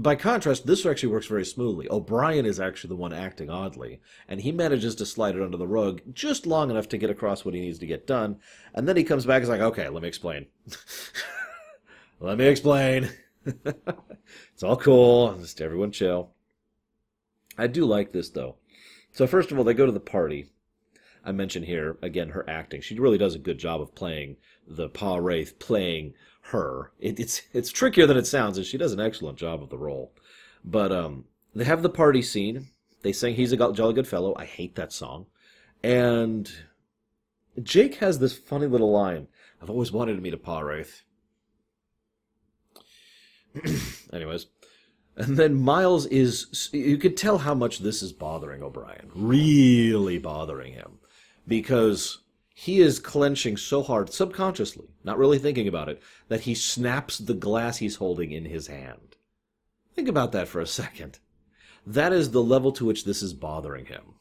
By 0.00 0.14
contrast, 0.14 0.64
this 0.64 0.86
actually 0.86 1.08
works 1.08 1.26
very 1.26 1.44
smoothly. 1.44 1.88
O'Brien 1.90 2.46
is 2.46 2.60
actually 2.60 2.88
the 2.88 2.96
one 2.96 3.12
acting 3.12 3.50
oddly, 3.50 4.00
and 4.28 4.40
he 4.40 4.52
manages 4.52 4.94
to 4.94 5.06
slide 5.06 5.34
it 5.34 5.42
under 5.42 5.56
the 5.56 5.66
rug 5.66 6.02
just 6.12 6.46
long 6.46 6.70
enough 6.70 6.88
to 6.90 6.98
get 6.98 7.10
across 7.10 7.44
what 7.44 7.52
he 7.52 7.60
needs 7.60 7.80
to 7.80 7.86
get 7.86 8.06
done, 8.06 8.38
and 8.72 8.86
then 8.86 8.96
he 8.96 9.02
comes 9.02 9.26
back 9.26 9.36
and 9.38 9.42
is 9.42 9.48
like, 9.48 9.60
okay, 9.60 9.88
let 9.88 10.02
me 10.02 10.06
explain. 10.06 10.46
let 12.20 12.38
me 12.38 12.46
explain. 12.46 13.10
it's 13.44 14.62
all 14.62 14.76
cool. 14.76 15.34
Just 15.34 15.60
everyone 15.60 15.90
chill. 15.90 16.30
I 17.58 17.66
do 17.66 17.84
like 17.84 18.12
this, 18.12 18.30
though. 18.30 18.54
So, 19.10 19.26
first 19.26 19.50
of 19.50 19.58
all, 19.58 19.64
they 19.64 19.74
go 19.74 19.86
to 19.86 19.90
the 19.90 19.98
party. 19.98 20.46
I 21.24 21.32
mentioned 21.32 21.66
here, 21.66 21.96
again, 22.02 22.30
her 22.30 22.48
acting. 22.48 22.80
She 22.80 22.98
really 22.98 23.18
does 23.18 23.34
a 23.34 23.38
good 23.38 23.58
job 23.58 23.80
of 23.80 23.94
playing 23.94 24.36
the 24.66 24.88
Pah-wraith, 24.88 25.58
playing 25.58 26.14
her. 26.42 26.92
It, 26.98 27.18
it's 27.20 27.42
it's 27.52 27.70
trickier 27.70 28.06
than 28.06 28.16
it 28.16 28.26
sounds, 28.26 28.56
and 28.56 28.66
she 28.66 28.78
does 28.78 28.92
an 28.92 29.00
excellent 29.00 29.38
job 29.38 29.62
of 29.62 29.70
the 29.70 29.78
role. 29.78 30.12
But 30.64 30.92
um, 30.92 31.24
they 31.54 31.64
have 31.64 31.82
the 31.82 31.88
party 31.88 32.22
scene. 32.22 32.68
They 33.02 33.12
sing 33.12 33.34
"He's 33.34 33.52
a 33.52 33.56
Jolly 33.56 33.94
Good 33.94 34.08
Fellow." 34.08 34.34
I 34.36 34.44
hate 34.44 34.74
that 34.76 34.92
song, 34.92 35.26
and 35.82 36.50
Jake 37.62 37.96
has 37.96 38.18
this 38.18 38.36
funny 38.36 38.66
little 38.66 38.90
line. 38.90 39.28
I've 39.60 39.70
always 39.70 39.92
wanted 39.92 40.14
to 40.14 40.22
meet 40.22 40.34
a 40.34 40.38
Pah-wraith. 40.38 41.02
Anyways, 44.12 44.46
and 45.16 45.36
then 45.36 45.54
Miles 45.54 46.06
is. 46.06 46.70
You 46.72 46.96
could 46.96 47.16
tell 47.16 47.38
how 47.38 47.54
much 47.54 47.80
this 47.80 48.02
is 48.02 48.12
bothering 48.12 48.62
O'Brien. 48.62 49.10
Really 49.14 50.18
bothering 50.18 50.72
him. 50.74 50.98
Because 51.48 52.18
he 52.54 52.80
is 52.80 52.98
clenching 52.98 53.56
so 53.56 53.82
hard, 53.82 54.12
subconsciously, 54.12 54.88
not 55.02 55.18
really 55.18 55.38
thinking 55.38 55.66
about 55.66 55.88
it, 55.88 56.02
that 56.28 56.42
he 56.42 56.54
snaps 56.54 57.18
the 57.18 57.34
glass 57.34 57.78
he's 57.78 57.96
holding 57.96 58.30
in 58.30 58.44
his 58.44 58.66
hand. 58.66 59.16
Think 59.94 60.08
about 60.08 60.32
that 60.32 60.46
for 60.46 60.60
a 60.60 60.66
second. 60.66 61.18
That 61.86 62.12
is 62.12 62.30
the 62.30 62.42
level 62.42 62.70
to 62.72 62.84
which 62.84 63.04
this 63.04 63.22
is 63.22 63.32
bothering 63.32 63.86
him. 63.86 64.14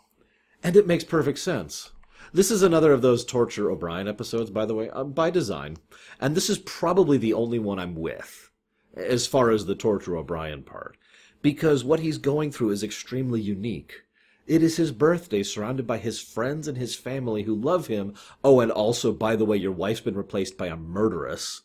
And 0.63 0.75
it 0.75 0.87
makes 0.87 1.03
perfect 1.03 1.39
sense. 1.39 1.91
This 2.33 2.51
is 2.51 2.63
another 2.63 2.93
of 2.93 3.01
those 3.01 3.25
Torture 3.25 3.69
O'Brien 3.69 4.07
episodes, 4.07 4.49
by 4.49 4.65
the 4.65 4.75
way, 4.75 4.89
uh, 4.89 5.03
by 5.03 5.29
design. 5.29 5.77
And 6.19 6.35
this 6.35 6.49
is 6.49 6.59
probably 6.59 7.17
the 7.17 7.33
only 7.33 7.59
one 7.59 7.79
I'm 7.79 7.95
with, 7.95 8.51
as 8.95 9.27
far 9.27 9.51
as 9.51 9.65
the 9.65 9.75
Torture 9.75 10.17
O'Brien 10.17 10.63
part. 10.63 10.97
Because 11.41 11.83
what 11.83 11.99
he's 11.99 12.17
going 12.17 12.51
through 12.51 12.71
is 12.71 12.83
extremely 12.83 13.41
unique. 13.41 14.03
It 14.47 14.63
is 14.63 14.77
his 14.77 14.93
birthday, 14.93 15.43
surrounded 15.43 15.85
by 15.85 15.97
his 15.97 16.21
friends 16.21 16.69
and 16.69 16.77
his 16.77 16.95
family 16.95 17.43
who 17.43 17.53
love 17.53 17.87
him. 17.87 18.15
Oh, 18.43 18.61
and 18.61 18.71
also, 18.71 19.11
by 19.11 19.35
the 19.35 19.45
way, 19.45 19.57
your 19.57 19.73
wife's 19.73 19.99
been 19.99 20.15
replaced 20.15 20.57
by 20.57 20.67
a 20.67 20.77
murderess 20.77 21.63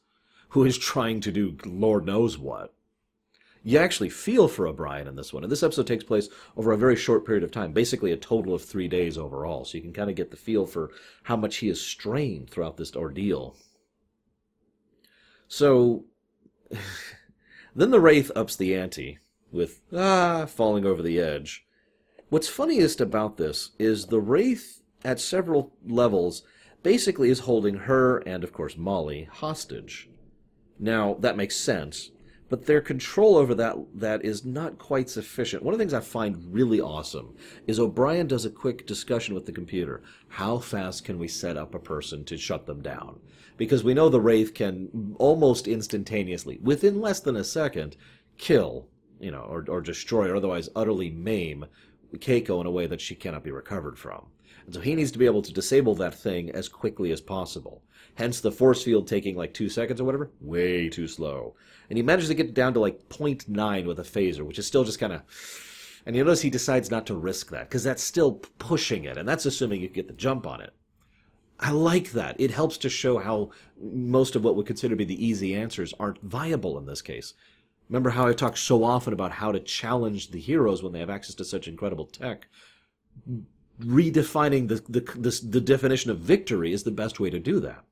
who 0.51 0.65
is 0.65 0.77
trying 0.77 1.21
to 1.21 1.31
do 1.31 1.57
Lord 1.65 2.05
knows 2.05 2.37
what. 2.37 2.75
You 3.63 3.79
actually 3.79 4.11
feel 4.11 4.49
for 4.49 4.67
O'Brien 4.67 5.07
in 5.07 5.15
this 5.15 5.33
one. 5.33 5.45
And 5.45 5.53
this 5.53 5.63
episode 5.63 5.87
takes 5.87 6.03
place 6.03 6.29
over 6.57 6.73
a 6.73 6.77
very 6.77 6.97
short 6.97 7.25
period 7.25 7.45
of 7.45 7.53
time, 7.53 7.73
basically 7.73 8.11
a 8.11 8.17
total 8.17 8.53
of 8.53 8.65
three 8.65 8.89
days 8.89 9.17
overall. 9.17 9.65
So 9.65 9.79
you 9.79 9.83
can 9.83 9.93
kind 9.93 10.11
of 10.11 10.17
get 10.17 10.33
the 10.33 10.37
feel 10.37 10.67
for 10.67 10.91
how 11.23 11.37
much 11.37 11.59
he 11.59 11.69
is 11.69 11.81
strained 11.81 12.51
throughout 12.51 12.77
this 12.77 12.97
ordeal. 12.97 13.57
So 15.47 16.07
then 17.77 17.93
the 17.93 18.01
Wraith 18.01 18.33
ups 18.35 18.57
the 18.57 18.75
ante 18.75 19.21
with, 19.53 19.81
ah, 19.93 20.47
falling 20.47 20.85
over 20.85 21.01
the 21.01 21.21
edge. 21.21 21.65
What's 22.33 22.49
funniest 22.49 23.03
about 23.03 23.37
this 23.37 23.73
is 23.79 24.07
the 24.07 24.19
Wraith, 24.19 24.81
at 25.05 25.21
several 25.21 25.71
levels, 25.87 26.45
basically 26.83 27.29
is 27.29 27.41
holding 27.41 27.75
her 27.75 28.21
and, 28.21 28.43
of 28.43 28.55
course, 28.55 28.75
Molly 28.75 29.29
hostage. 29.31 30.09
Now, 30.79 31.19
that 31.21 31.37
makes 31.37 31.57
sense, 31.57 32.11
but 32.49 32.65
their 32.65 32.81
control 32.81 33.37
over 33.37 33.55
that 33.57 33.77
that 33.95 34.25
is 34.25 34.47
not 34.47 34.79
quite 34.79 35.11
sufficient. 35.11 35.63
One 35.63 35.75
of 35.75 35.79
the 35.79 35.83
things 35.85 35.93
I 35.93 36.01
find 36.01 36.55
really 36.55 36.81
awesome 36.81 37.37
is 37.67 37.79
O'Brien 37.79 38.29
does 38.29 38.47
a 38.47 38.51
quick 38.51 38.87
discussion 38.87 39.35
with 39.35 39.45
the 39.45 39.53
computer. 39.53 40.03
How 40.29 40.57
fast 40.57 41.05
can 41.05 41.19
we 41.19 41.29
set 41.29 41.59
up 41.59 41.75
a 41.75 41.79
person 41.79 42.25
to 42.25 42.39
shut 42.39 42.65
them 42.65 42.81
down? 42.81 43.21
Because 43.59 43.85
we 43.85 43.93
know 43.93 44.09
the 44.09 44.23
Wraith 44.23 44.55
can 44.55 45.15
almost 45.19 45.69
instantaneously, 45.69 46.59
within 46.63 46.99
less 46.99 47.21
than 47.21 47.37
a 47.37 47.45
second, 47.45 47.99
kill, 48.39 48.89
you 49.21 49.31
know, 49.31 49.43
or, 49.43 49.67
or 49.69 49.83
destroy 49.83 50.31
or 50.31 50.37
otherwise 50.37 50.71
utterly 50.75 51.11
maim 51.11 51.67
Keiko 52.19 52.61
in 52.61 52.67
a 52.67 52.71
way 52.71 52.87
that 52.87 53.01
she 53.01 53.15
cannot 53.15 53.45
be 53.45 53.51
recovered 53.51 53.99
from. 53.99 54.27
And 54.65 54.75
so 54.75 54.81
he 54.81 54.95
needs 54.95 55.11
to 55.13 55.19
be 55.19 55.27
able 55.27 55.43
to 55.43 55.53
disable 55.53 55.95
that 55.97 56.15
thing 56.15 56.51
as 56.51 56.69
quickly 56.69 57.11
as 57.13 57.21
possible. 57.21 57.83
Hence 58.15 58.41
the 58.41 58.53
force 58.53 58.83
field 58.83 59.09
taking 59.09 59.37
like 59.37 59.55
two 59.55 59.69
seconds 59.69 60.01
or 60.01 60.05
whatever, 60.05 60.31
way 60.41 60.89
too 60.89 61.09
slow. 61.09 61.55
And 61.89 61.97
he 61.97 62.03
manages 62.03 62.29
to 62.29 62.35
get 62.35 62.55
down 62.55 62.75
to 62.75 62.81
like 62.81 63.09
0.9 63.09 63.87
with 63.87 63.99
a 63.99 64.03
phaser, 64.03 64.43
which 64.43 64.59
is 64.59 64.67
still 64.67 64.85
just 64.85 64.99
kind 64.99 65.13
of. 65.13 65.23
And 66.05 66.17
you 66.17 66.25
notice 66.25 66.41
he 66.41 66.51
decides 66.51 66.91
not 66.91 67.07
to 67.07 67.15
risk 67.15 67.51
that, 67.51 67.69
because 67.69 67.85
that's 67.85 68.03
still 68.03 68.33
pushing 68.59 69.05
it, 69.05 69.17
and 69.17 69.29
that's 69.29 69.47
assuming 69.47 69.81
you 69.81 69.89
get 69.89 70.09
the 70.09 70.15
jump 70.15 70.47
on 70.47 70.61
it. 70.61 70.73
I 71.61 71.71
like 71.71 72.11
that. 72.13 72.35
It 72.41 72.51
helps 72.51 72.77
to 72.79 72.89
show 72.89 73.19
how 73.19 73.51
most 73.81 74.35
of 74.35 74.43
what 74.43 74.57
we 74.57 74.65
consider 74.65 74.95
to 74.95 74.97
be 74.97 75.05
the 75.05 75.25
easy 75.25 75.55
answers 75.55 75.95
aren't 76.01 76.21
viable 76.23 76.77
in 76.77 76.87
this 76.87 77.03
case. 77.03 77.35
Remember 77.93 78.09
how 78.09 78.27
I 78.27 78.33
talk 78.33 78.57
so 78.57 78.85
often 78.85 79.13
about 79.13 79.33
how 79.33 79.53
to 79.53 79.61
challenge 79.61 80.31
the 80.31 80.41
heroes 80.41 80.83
when 80.83 80.95
they 80.95 81.01
have 81.01 81.11
access 81.11 81.35
to 81.35 81.45
such 81.45 81.69
incredible 81.69 82.07
tech? 82.07 82.47
Redefining 83.79 84.69
the, 84.69 84.77
the, 84.89 85.01
the, 85.01 85.41
the 85.47 85.61
definition 85.61 86.11
of 86.11 86.19
victory 86.19 86.73
is 86.73 86.85
the 86.85 86.91
best 86.91 87.21
way 87.21 87.29
to 87.29 87.39
do 87.39 87.61
that. 87.61 87.85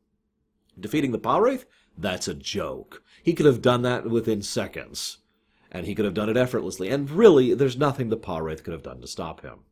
Defeating 0.80 1.12
the 1.12 1.18
Pah-wraith? 1.18 1.66
That's 1.98 2.28
a 2.28 2.32
joke. 2.32 3.02
He 3.22 3.34
could 3.34 3.44
have 3.44 3.60
done 3.60 3.82
that 3.82 4.08
within 4.08 4.40
seconds. 4.40 5.18
And 5.70 5.84
he 5.84 5.94
could 5.94 6.06
have 6.06 6.14
done 6.14 6.30
it 6.30 6.36
effortlessly. 6.38 6.88
And 6.88 7.10
really, 7.10 7.52
there's 7.52 7.76
nothing 7.76 8.08
the 8.08 8.16
Pah-wraith 8.16 8.64
could 8.64 8.72
have 8.72 8.82
done 8.82 9.02
to 9.02 9.06
stop 9.06 9.42
him. 9.42 9.64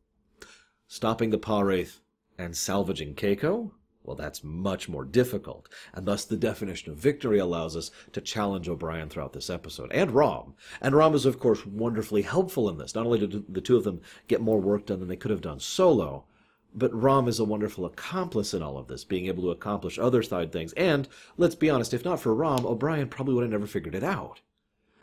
Stopping 0.87 1.31
the 1.31 1.39
Pah-wraith 1.39 2.01
and 2.37 2.55
salvaging 2.55 3.15
Keiko? 3.15 3.71
Well, 4.03 4.15
that's 4.15 4.43
much 4.43 4.89
more 4.89 5.05
difficult, 5.05 5.69
and 5.93 6.05
thus 6.05 6.25
the 6.25 6.37
definition 6.37 6.91
of 6.91 6.97
victory 6.97 7.37
allows 7.37 7.75
us 7.75 7.91
to 8.13 8.21
challenge 8.21 8.67
O'Brien 8.67 9.09
throughout 9.09 9.33
this 9.33 9.49
episode, 9.49 9.91
and 9.91 10.11
Rom. 10.11 10.55
And 10.81 10.95
Rom 10.95 11.13
is, 11.13 11.25
of 11.25 11.39
course, 11.39 11.65
wonderfully 11.65 12.21
helpful 12.21 12.69
in 12.69 12.77
this. 12.77 12.95
Not 12.95 13.05
only 13.05 13.19
did 13.19 13.53
the 13.53 13.61
two 13.61 13.77
of 13.77 13.83
them 13.83 14.01
get 14.27 14.41
more 14.41 14.59
work 14.59 14.85
done 14.85 14.99
than 14.99 15.09
they 15.09 15.15
could 15.15 15.31
have 15.31 15.41
done 15.41 15.59
solo, 15.59 16.25
but 16.73 16.93
Rom 16.93 17.27
is 17.27 17.39
a 17.39 17.45
wonderful 17.45 17.85
accomplice 17.85 18.53
in 18.53 18.63
all 18.63 18.77
of 18.77 18.87
this, 18.87 19.03
being 19.03 19.25
able 19.27 19.43
to 19.43 19.51
accomplish 19.51 19.99
other 19.99 20.23
side 20.23 20.51
things. 20.51 20.71
And, 20.73 21.07
let's 21.37 21.55
be 21.55 21.69
honest, 21.69 21.93
if 21.93 22.05
not 22.05 22.19
for 22.19 22.33
Rom, 22.33 22.65
O'Brien 22.65 23.09
probably 23.09 23.33
would 23.33 23.43
have 23.43 23.51
never 23.51 23.67
figured 23.67 23.95
it 23.95 24.03
out. 24.03 24.41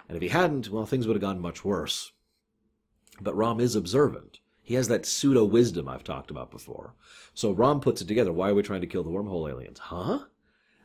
And 0.09 0.17
if 0.17 0.23
he 0.23 0.29
hadn't, 0.29 0.71
well, 0.71 0.87
things 0.87 1.07
would 1.07 1.17
have 1.17 1.21
gone 1.21 1.41
much 1.41 1.65
worse. 1.65 2.13
But 3.21 3.37
Rom 3.37 3.61
is 3.61 3.75
observant. 3.75 4.39
He 4.67 4.75
has 4.75 4.89
that 4.89 5.07
pseudo 5.07 5.45
wisdom 5.45 5.89
I've 5.89 6.03
talked 6.03 6.29
about 6.29 6.51
before. 6.51 6.93
So 7.35 7.53
Rom 7.53 7.79
puts 7.79 8.03
it 8.03 8.09
together. 8.09 8.33
Why 8.33 8.51
are 8.51 8.55
we 8.55 8.65
trying 8.65 8.81
to 8.81 8.87
kill 8.89 9.05
the 9.05 9.11
wormhole 9.11 9.49
aliens? 9.49 9.79
Huh? 9.79 10.25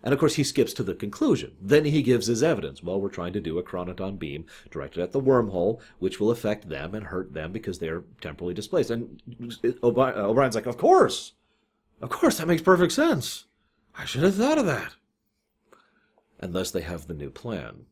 And 0.04 0.14
of 0.14 0.20
course, 0.20 0.36
he 0.36 0.44
skips 0.44 0.72
to 0.74 0.84
the 0.84 0.94
conclusion. 0.94 1.54
Then 1.60 1.86
he 1.86 2.04
gives 2.04 2.28
his 2.28 2.44
evidence. 2.44 2.84
Well, 2.84 3.02
we're 3.02 3.10
trying 3.10 3.34
to 3.34 3.42
do 3.42 3.58
a 3.58 3.64
chronoton 3.64 4.20
beam 4.20 4.46
directed 4.70 5.02
at 5.02 5.14
the 5.14 5.20
wormhole, 5.20 5.80
which 5.98 6.20
will 6.20 6.30
affect 6.30 6.70
them 6.70 6.94
and 6.94 7.08
hurt 7.08 7.34
them 7.34 7.52
because 7.52 7.80
they're 7.80 8.04
temporally 8.22 8.54
displaced. 8.54 8.92
And 8.92 9.20
uh, 9.74 9.78
O'Brien's 9.84 10.54
like, 10.54 10.68
Of 10.68 10.78
course! 10.78 11.34
Of 12.04 12.10
course, 12.12 12.38
that 12.38 12.48
makes 12.48 12.62
perfect 12.62 12.94
sense. 12.94 13.46
I 13.96 14.06
should 14.06 14.22
have 14.22 14.36
thought 14.36 14.60
of 14.60 14.68
that. 14.68 14.94
And 16.40 16.54
thus 16.54 16.70
they 16.70 16.82
have 16.82 17.08
the 17.08 17.16
new 17.16 17.32
plan. 17.32 17.88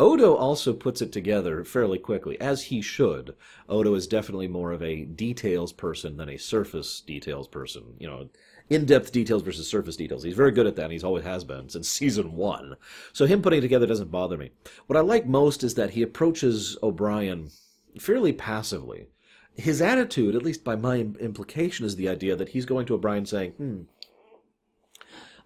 Odo 0.00 0.34
also 0.34 0.72
puts 0.72 1.02
it 1.02 1.12
together 1.12 1.62
fairly 1.62 1.98
quickly, 1.98 2.40
as 2.40 2.62
he 2.62 2.80
should. 2.80 3.34
Odo 3.68 3.94
is 3.94 4.06
definitely 4.06 4.48
more 4.48 4.72
of 4.72 4.82
a 4.82 5.04
details 5.04 5.74
person 5.74 6.16
than 6.16 6.30
a 6.30 6.38
surface 6.38 7.02
details 7.02 7.46
person. 7.46 7.82
You 7.98 8.06
know, 8.08 8.28
in-depth 8.70 9.12
details 9.12 9.42
versus 9.42 9.68
surface 9.68 9.96
details. 9.96 10.22
He's 10.22 10.34
very 10.34 10.52
good 10.52 10.66
at 10.66 10.74
that, 10.76 10.84
and 10.84 10.92
he's 10.92 11.04
always 11.04 11.24
has 11.24 11.44
been 11.44 11.68
since 11.68 11.86
season 11.90 12.34
one. 12.34 12.76
So 13.12 13.26
him 13.26 13.42
putting 13.42 13.58
it 13.58 13.60
together 13.60 13.86
doesn't 13.86 14.10
bother 14.10 14.38
me. 14.38 14.52
What 14.86 14.96
I 14.96 15.00
like 15.00 15.26
most 15.26 15.62
is 15.62 15.74
that 15.74 15.90
he 15.90 16.00
approaches 16.00 16.78
O'Brien 16.82 17.50
fairly 17.98 18.32
passively. 18.32 19.08
His 19.54 19.82
attitude, 19.82 20.34
at 20.34 20.42
least 20.42 20.64
by 20.64 20.76
my 20.76 20.96
implication, 21.20 21.84
is 21.84 21.96
the 21.96 22.08
idea 22.08 22.36
that 22.36 22.48
he's 22.48 22.64
going 22.64 22.86
to 22.86 22.94
O'Brien 22.94 23.26
saying, 23.26 23.50
hmm, 23.50 23.82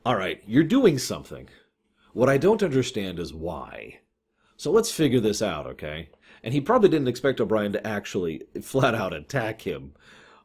All 0.07 0.15
right, 0.15 0.41
you're 0.47 0.63
doing 0.63 0.97
something. 0.97 1.49
What 2.13 2.29
I 2.29 2.37
don't 2.37 2.63
understand 2.63 3.19
is 3.19 3.35
why. 3.35 3.99
So 4.65 4.71
let's 4.71 4.91
figure 4.91 5.21
this 5.21 5.43
out, 5.43 5.67
okay? 5.67 6.09
And 6.43 6.55
he 6.55 6.61
probably 6.63 6.89
didn't 6.89 7.09
expect 7.09 7.39
O'Brien 7.39 7.75
to 7.75 7.87
actually 7.87 8.45
flat 8.63 8.95
out 8.95 9.13
attack 9.13 9.61
him. 9.61 9.93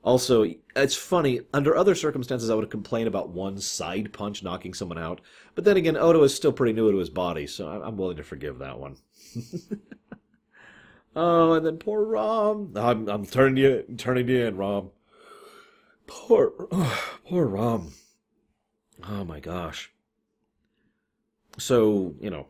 Also, 0.03 0.45
it's 0.75 0.93
funny, 0.93 1.39
under 1.53 1.73
other 1.73 1.95
circumstances 1.95 2.49
I 2.49 2.55
would 2.55 2.69
complain 2.69 3.07
about 3.07 3.29
one 3.29 3.59
side 3.59 4.11
punch 4.11 4.43
knocking 4.43 4.73
someone 4.73 4.97
out, 4.97 5.21
but 5.55 5.63
then 5.63 5.77
again, 5.77 5.95
Odo 5.95 6.21
is 6.23 6.35
still 6.35 6.51
pretty 6.51 6.73
new 6.73 6.91
to 6.91 6.97
his 6.97 7.09
body, 7.09 7.47
so 7.47 7.69
I'm 7.69 7.95
willing 7.95 8.17
to 8.17 8.23
forgive 8.23 8.59
that 8.59 8.77
one. 8.77 8.97
oh, 11.15 11.53
and 11.53 11.65
then 11.65 11.77
poor 11.77 12.03
Rom. 12.03 12.73
I'm, 12.75 13.07
I'm 13.07 13.25
turning 13.25 13.55
you, 13.55 13.85
turning 13.95 14.27
you 14.27 14.47
in, 14.47 14.57
Rom. 14.57 14.89
Poor, 16.07 16.67
oh, 16.73 17.09
poor 17.25 17.45
Rom. 17.45 17.93
Oh 19.07 19.23
my 19.23 19.39
gosh. 19.39 19.93
So, 21.57 22.15
you 22.19 22.29
know, 22.29 22.47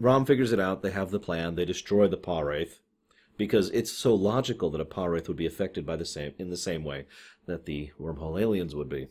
Rom 0.00 0.24
figures 0.24 0.52
it 0.52 0.60
out. 0.60 0.82
They 0.82 0.90
have 0.90 1.10
the 1.10 1.20
plan. 1.20 1.54
They 1.54 1.64
destroy 1.64 2.08
the 2.08 2.16
Pah-wraith 2.16 2.80
because 3.36 3.70
it's 3.70 3.90
so 3.90 4.14
logical 4.14 4.70
that 4.70 4.80
a 4.80 4.84
Pah-wraith 4.84 5.28
would 5.28 5.36
be 5.36 5.46
affected 5.46 5.84
by 5.84 5.96
the 5.96 6.04
same 6.04 6.32
in 6.38 6.50
the 6.50 6.56
same 6.56 6.84
way 6.84 7.06
that 7.46 7.66
the 7.66 7.90
wormhole 8.00 8.40
aliens 8.40 8.74
would 8.74 8.88
be. 8.88 9.08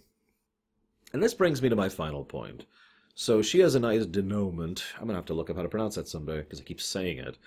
And 1.14 1.24
this 1.24 1.34
brings 1.34 1.62
me 1.62 1.70
to 1.70 1.76
my 1.76 1.90
final 1.90 2.26
point. 2.26 2.66
So 3.16 3.42
she 3.42 3.60
has 3.60 3.74
a 3.74 3.80
nice 3.80 4.06
denouement. 4.06 4.84
I'm 4.96 5.08
gonna 5.08 5.16
have 5.16 5.26
to 5.26 5.34
look 5.34 5.50
up 5.50 5.56
how 5.56 5.64
to 5.64 5.70
pronounce 5.70 5.96
that 5.96 6.08
someday 6.08 6.40
because 6.40 6.62
I 6.62 6.64
keep 6.64 6.80
saying 6.80 7.18
it 7.18 7.38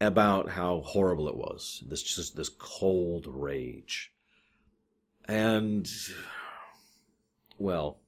about 0.00 0.50
how 0.50 0.82
horrible 0.82 1.28
it 1.28 1.36
was. 1.36 1.82
This 1.88 2.02
just 2.02 2.36
this 2.36 2.48
cold 2.48 3.26
rage, 3.26 4.12
and 5.26 5.90
well, 7.58 7.98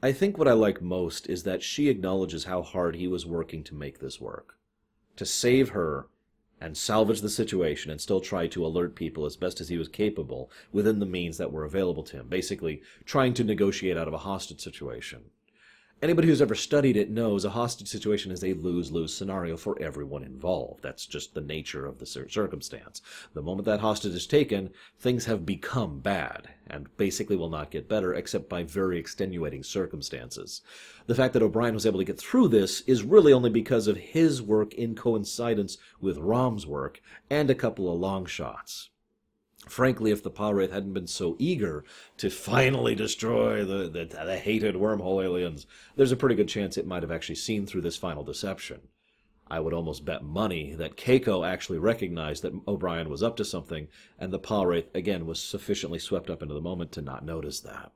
I 0.00 0.12
think 0.12 0.38
what 0.38 0.46
I 0.46 0.52
like 0.52 0.80
most 0.80 1.28
is 1.28 1.42
that 1.42 1.62
she 1.62 1.88
acknowledges 1.88 2.44
how 2.44 2.62
hard 2.62 2.94
he 2.94 3.08
was 3.08 3.26
working 3.26 3.64
to 3.64 3.74
make 3.74 3.98
this 3.98 4.20
work, 4.20 4.56
to 5.16 5.26
save 5.26 5.70
her 5.70 6.06
and 6.60 6.76
salvage 6.76 7.20
the 7.20 7.28
situation 7.28 7.90
and 7.90 8.00
still 8.00 8.20
try 8.20 8.46
to 8.46 8.64
alert 8.64 8.94
people 8.94 9.26
as 9.26 9.36
best 9.36 9.60
as 9.60 9.68
he 9.68 9.76
was 9.76 9.88
capable 9.88 10.50
within 10.70 11.00
the 11.00 11.06
means 11.06 11.36
that 11.38 11.52
were 11.52 11.64
available 11.64 12.04
to 12.04 12.16
him, 12.16 12.28
basically 12.28 12.80
trying 13.04 13.34
to 13.34 13.44
negotiate 13.44 13.96
out 13.96 14.06
of 14.06 14.14
a 14.14 14.18
hostage 14.18 14.60
situation. 14.60 15.30
Anybody 16.00 16.28
who's 16.28 16.40
ever 16.40 16.54
studied 16.54 16.96
it 16.96 17.10
knows 17.10 17.44
a 17.44 17.50
hostage 17.50 17.88
situation 17.88 18.30
is 18.30 18.44
a 18.44 18.54
lose 18.54 18.92
lose 18.92 19.12
scenario 19.12 19.56
for 19.56 19.76
everyone 19.82 20.22
involved. 20.22 20.80
That's 20.80 21.06
just 21.06 21.34
the 21.34 21.40
nature 21.40 21.86
of 21.86 21.98
the 21.98 22.06
circumstance. 22.06 23.02
The 23.34 23.42
moment 23.42 23.66
that 23.66 23.80
hostage 23.80 24.14
is 24.14 24.28
taken, 24.28 24.70
things 25.00 25.24
have 25.24 25.44
become 25.44 25.98
bad, 25.98 26.50
and 26.68 26.96
basically 26.98 27.34
will 27.34 27.48
not 27.48 27.72
get 27.72 27.88
better 27.88 28.14
except 28.14 28.48
by 28.48 28.62
very 28.62 28.96
extenuating 28.96 29.64
circumstances. 29.64 30.62
The 31.08 31.16
fact 31.16 31.34
that 31.34 31.42
O'Brien 31.42 31.74
was 31.74 31.84
able 31.84 31.98
to 31.98 32.04
get 32.04 32.20
through 32.20 32.46
this 32.46 32.82
is 32.82 33.02
really 33.02 33.32
only 33.32 33.50
because 33.50 33.88
of 33.88 33.96
his 33.96 34.40
work 34.40 34.74
in 34.74 34.94
coincidence 34.94 35.78
with 36.00 36.16
Rom's 36.16 36.64
work 36.64 37.02
and 37.28 37.50
a 37.50 37.56
couple 37.56 37.92
of 37.92 37.98
long 37.98 38.24
shots. 38.24 38.90
Frankly, 39.68 40.10
if 40.10 40.22
the 40.22 40.30
Pah-wraith 40.30 40.72
hadn't 40.72 40.94
been 40.94 41.06
so 41.06 41.36
eager 41.38 41.84
to 42.16 42.30
finally 42.30 42.94
destroy 42.94 43.64
the, 43.64 43.88
the, 43.88 44.04
the 44.04 44.38
hated 44.38 44.74
wormhole 44.74 45.22
aliens, 45.22 45.66
there's 45.96 46.12
a 46.12 46.16
pretty 46.16 46.34
good 46.34 46.48
chance 46.48 46.76
it 46.76 46.86
might 46.86 47.02
have 47.02 47.12
actually 47.12 47.34
seen 47.34 47.66
through 47.66 47.82
this 47.82 47.96
final 47.96 48.24
deception. 48.24 48.80
I 49.50 49.60
would 49.60 49.72
almost 49.72 50.04
bet 50.04 50.22
money 50.22 50.74
that 50.74 50.96
Keiko 50.96 51.46
actually 51.46 51.78
recognized 51.78 52.42
that 52.42 52.52
O'Brien 52.66 53.08
was 53.08 53.22
up 53.22 53.36
to 53.36 53.44
something, 53.44 53.88
and 54.18 54.32
the 54.32 54.38
Pah-wraith, 54.38 54.94
again, 54.94 55.26
was 55.26 55.40
sufficiently 55.40 55.98
swept 55.98 56.28
up 56.28 56.42
into 56.42 56.54
the 56.54 56.60
moment 56.60 56.92
to 56.92 57.02
not 57.02 57.24
notice 57.24 57.60
that. 57.60 57.92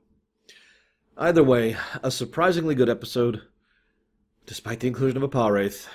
Either 1.15 1.43
way, 1.43 1.77
a 2.01 2.09
surprisingly 2.09 2.73
good 2.73 2.89
episode, 2.89 3.41
despite 4.45 4.79
the 4.79 4.87
inclusion 4.87 5.17
of 5.17 5.23
a 5.23 5.27
Pah-wraith. 5.27 5.87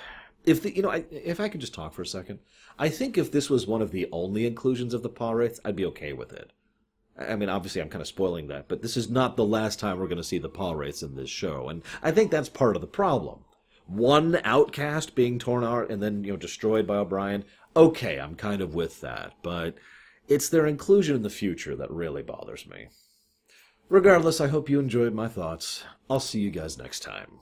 If 0.45 0.63
the, 0.63 0.75
you 0.75 0.81
know, 0.81 0.91
I, 0.91 1.05
if 1.11 1.39
I 1.39 1.49
could 1.49 1.61
just 1.61 1.73
talk 1.73 1.93
for 1.93 2.01
a 2.01 2.07
second, 2.07 2.39
I 2.77 2.89
think 2.89 3.17
if 3.17 3.31
this 3.31 3.49
was 3.49 3.67
one 3.67 3.81
of 3.81 3.91
the 3.91 4.07
only 4.11 4.45
inclusions 4.45 4.93
of 4.93 5.03
the 5.03 5.09
Pah-wraiths, 5.09 5.59
I'd 5.65 5.75
be 5.75 5.85
okay 5.85 6.13
with 6.13 6.31
it. 6.31 6.51
I 7.17 7.35
mean, 7.35 7.49
obviously, 7.49 7.81
I'm 7.81 7.89
kind 7.89 8.01
of 8.01 8.07
spoiling 8.07 8.47
that, 8.47 8.69
but 8.69 8.81
this 8.81 8.95
is 8.95 9.09
not 9.09 9.35
the 9.35 9.45
last 9.45 9.79
time 9.79 9.99
we're 9.99 10.07
going 10.07 10.17
to 10.17 10.23
see 10.23 10.37
the 10.37 10.47
Pah-wraiths 10.47 11.03
in 11.03 11.15
this 11.15 11.29
show, 11.29 11.67
and 11.67 11.83
I 12.01 12.11
think 12.11 12.31
that's 12.31 12.49
part 12.49 12.75
of 12.75 12.81
the 12.81 12.87
problem. 12.87 13.43
One 13.87 14.39
outcast 14.43 15.15
being 15.15 15.39
torn 15.39 15.63
out 15.63 15.89
and 15.89 16.01
then 16.01 16.23
you 16.23 16.31
know 16.31 16.37
destroyed 16.37 16.85
by 16.85 16.97
O'Brien. 16.97 17.43
Okay, 17.75 18.19
I'm 18.19 18.35
kind 18.35 18.61
of 18.61 18.75
with 18.75 19.01
that, 19.01 19.33
but 19.41 19.75
it's 20.27 20.47
their 20.47 20.67
inclusion 20.67 21.15
in 21.15 21.23
the 21.23 21.29
future 21.29 21.75
that 21.75 21.91
really 21.91 22.21
bothers 22.21 22.67
me. 22.67 22.87
Regardless, 23.89 24.39
I 24.39 24.47
hope 24.47 24.69
you 24.69 24.79
enjoyed 24.79 25.13
my 25.13 25.27
thoughts. 25.27 25.83
I'll 26.07 26.19
see 26.19 26.39
you 26.39 26.51
guys 26.51 26.77
next 26.77 26.99
time. 26.99 27.39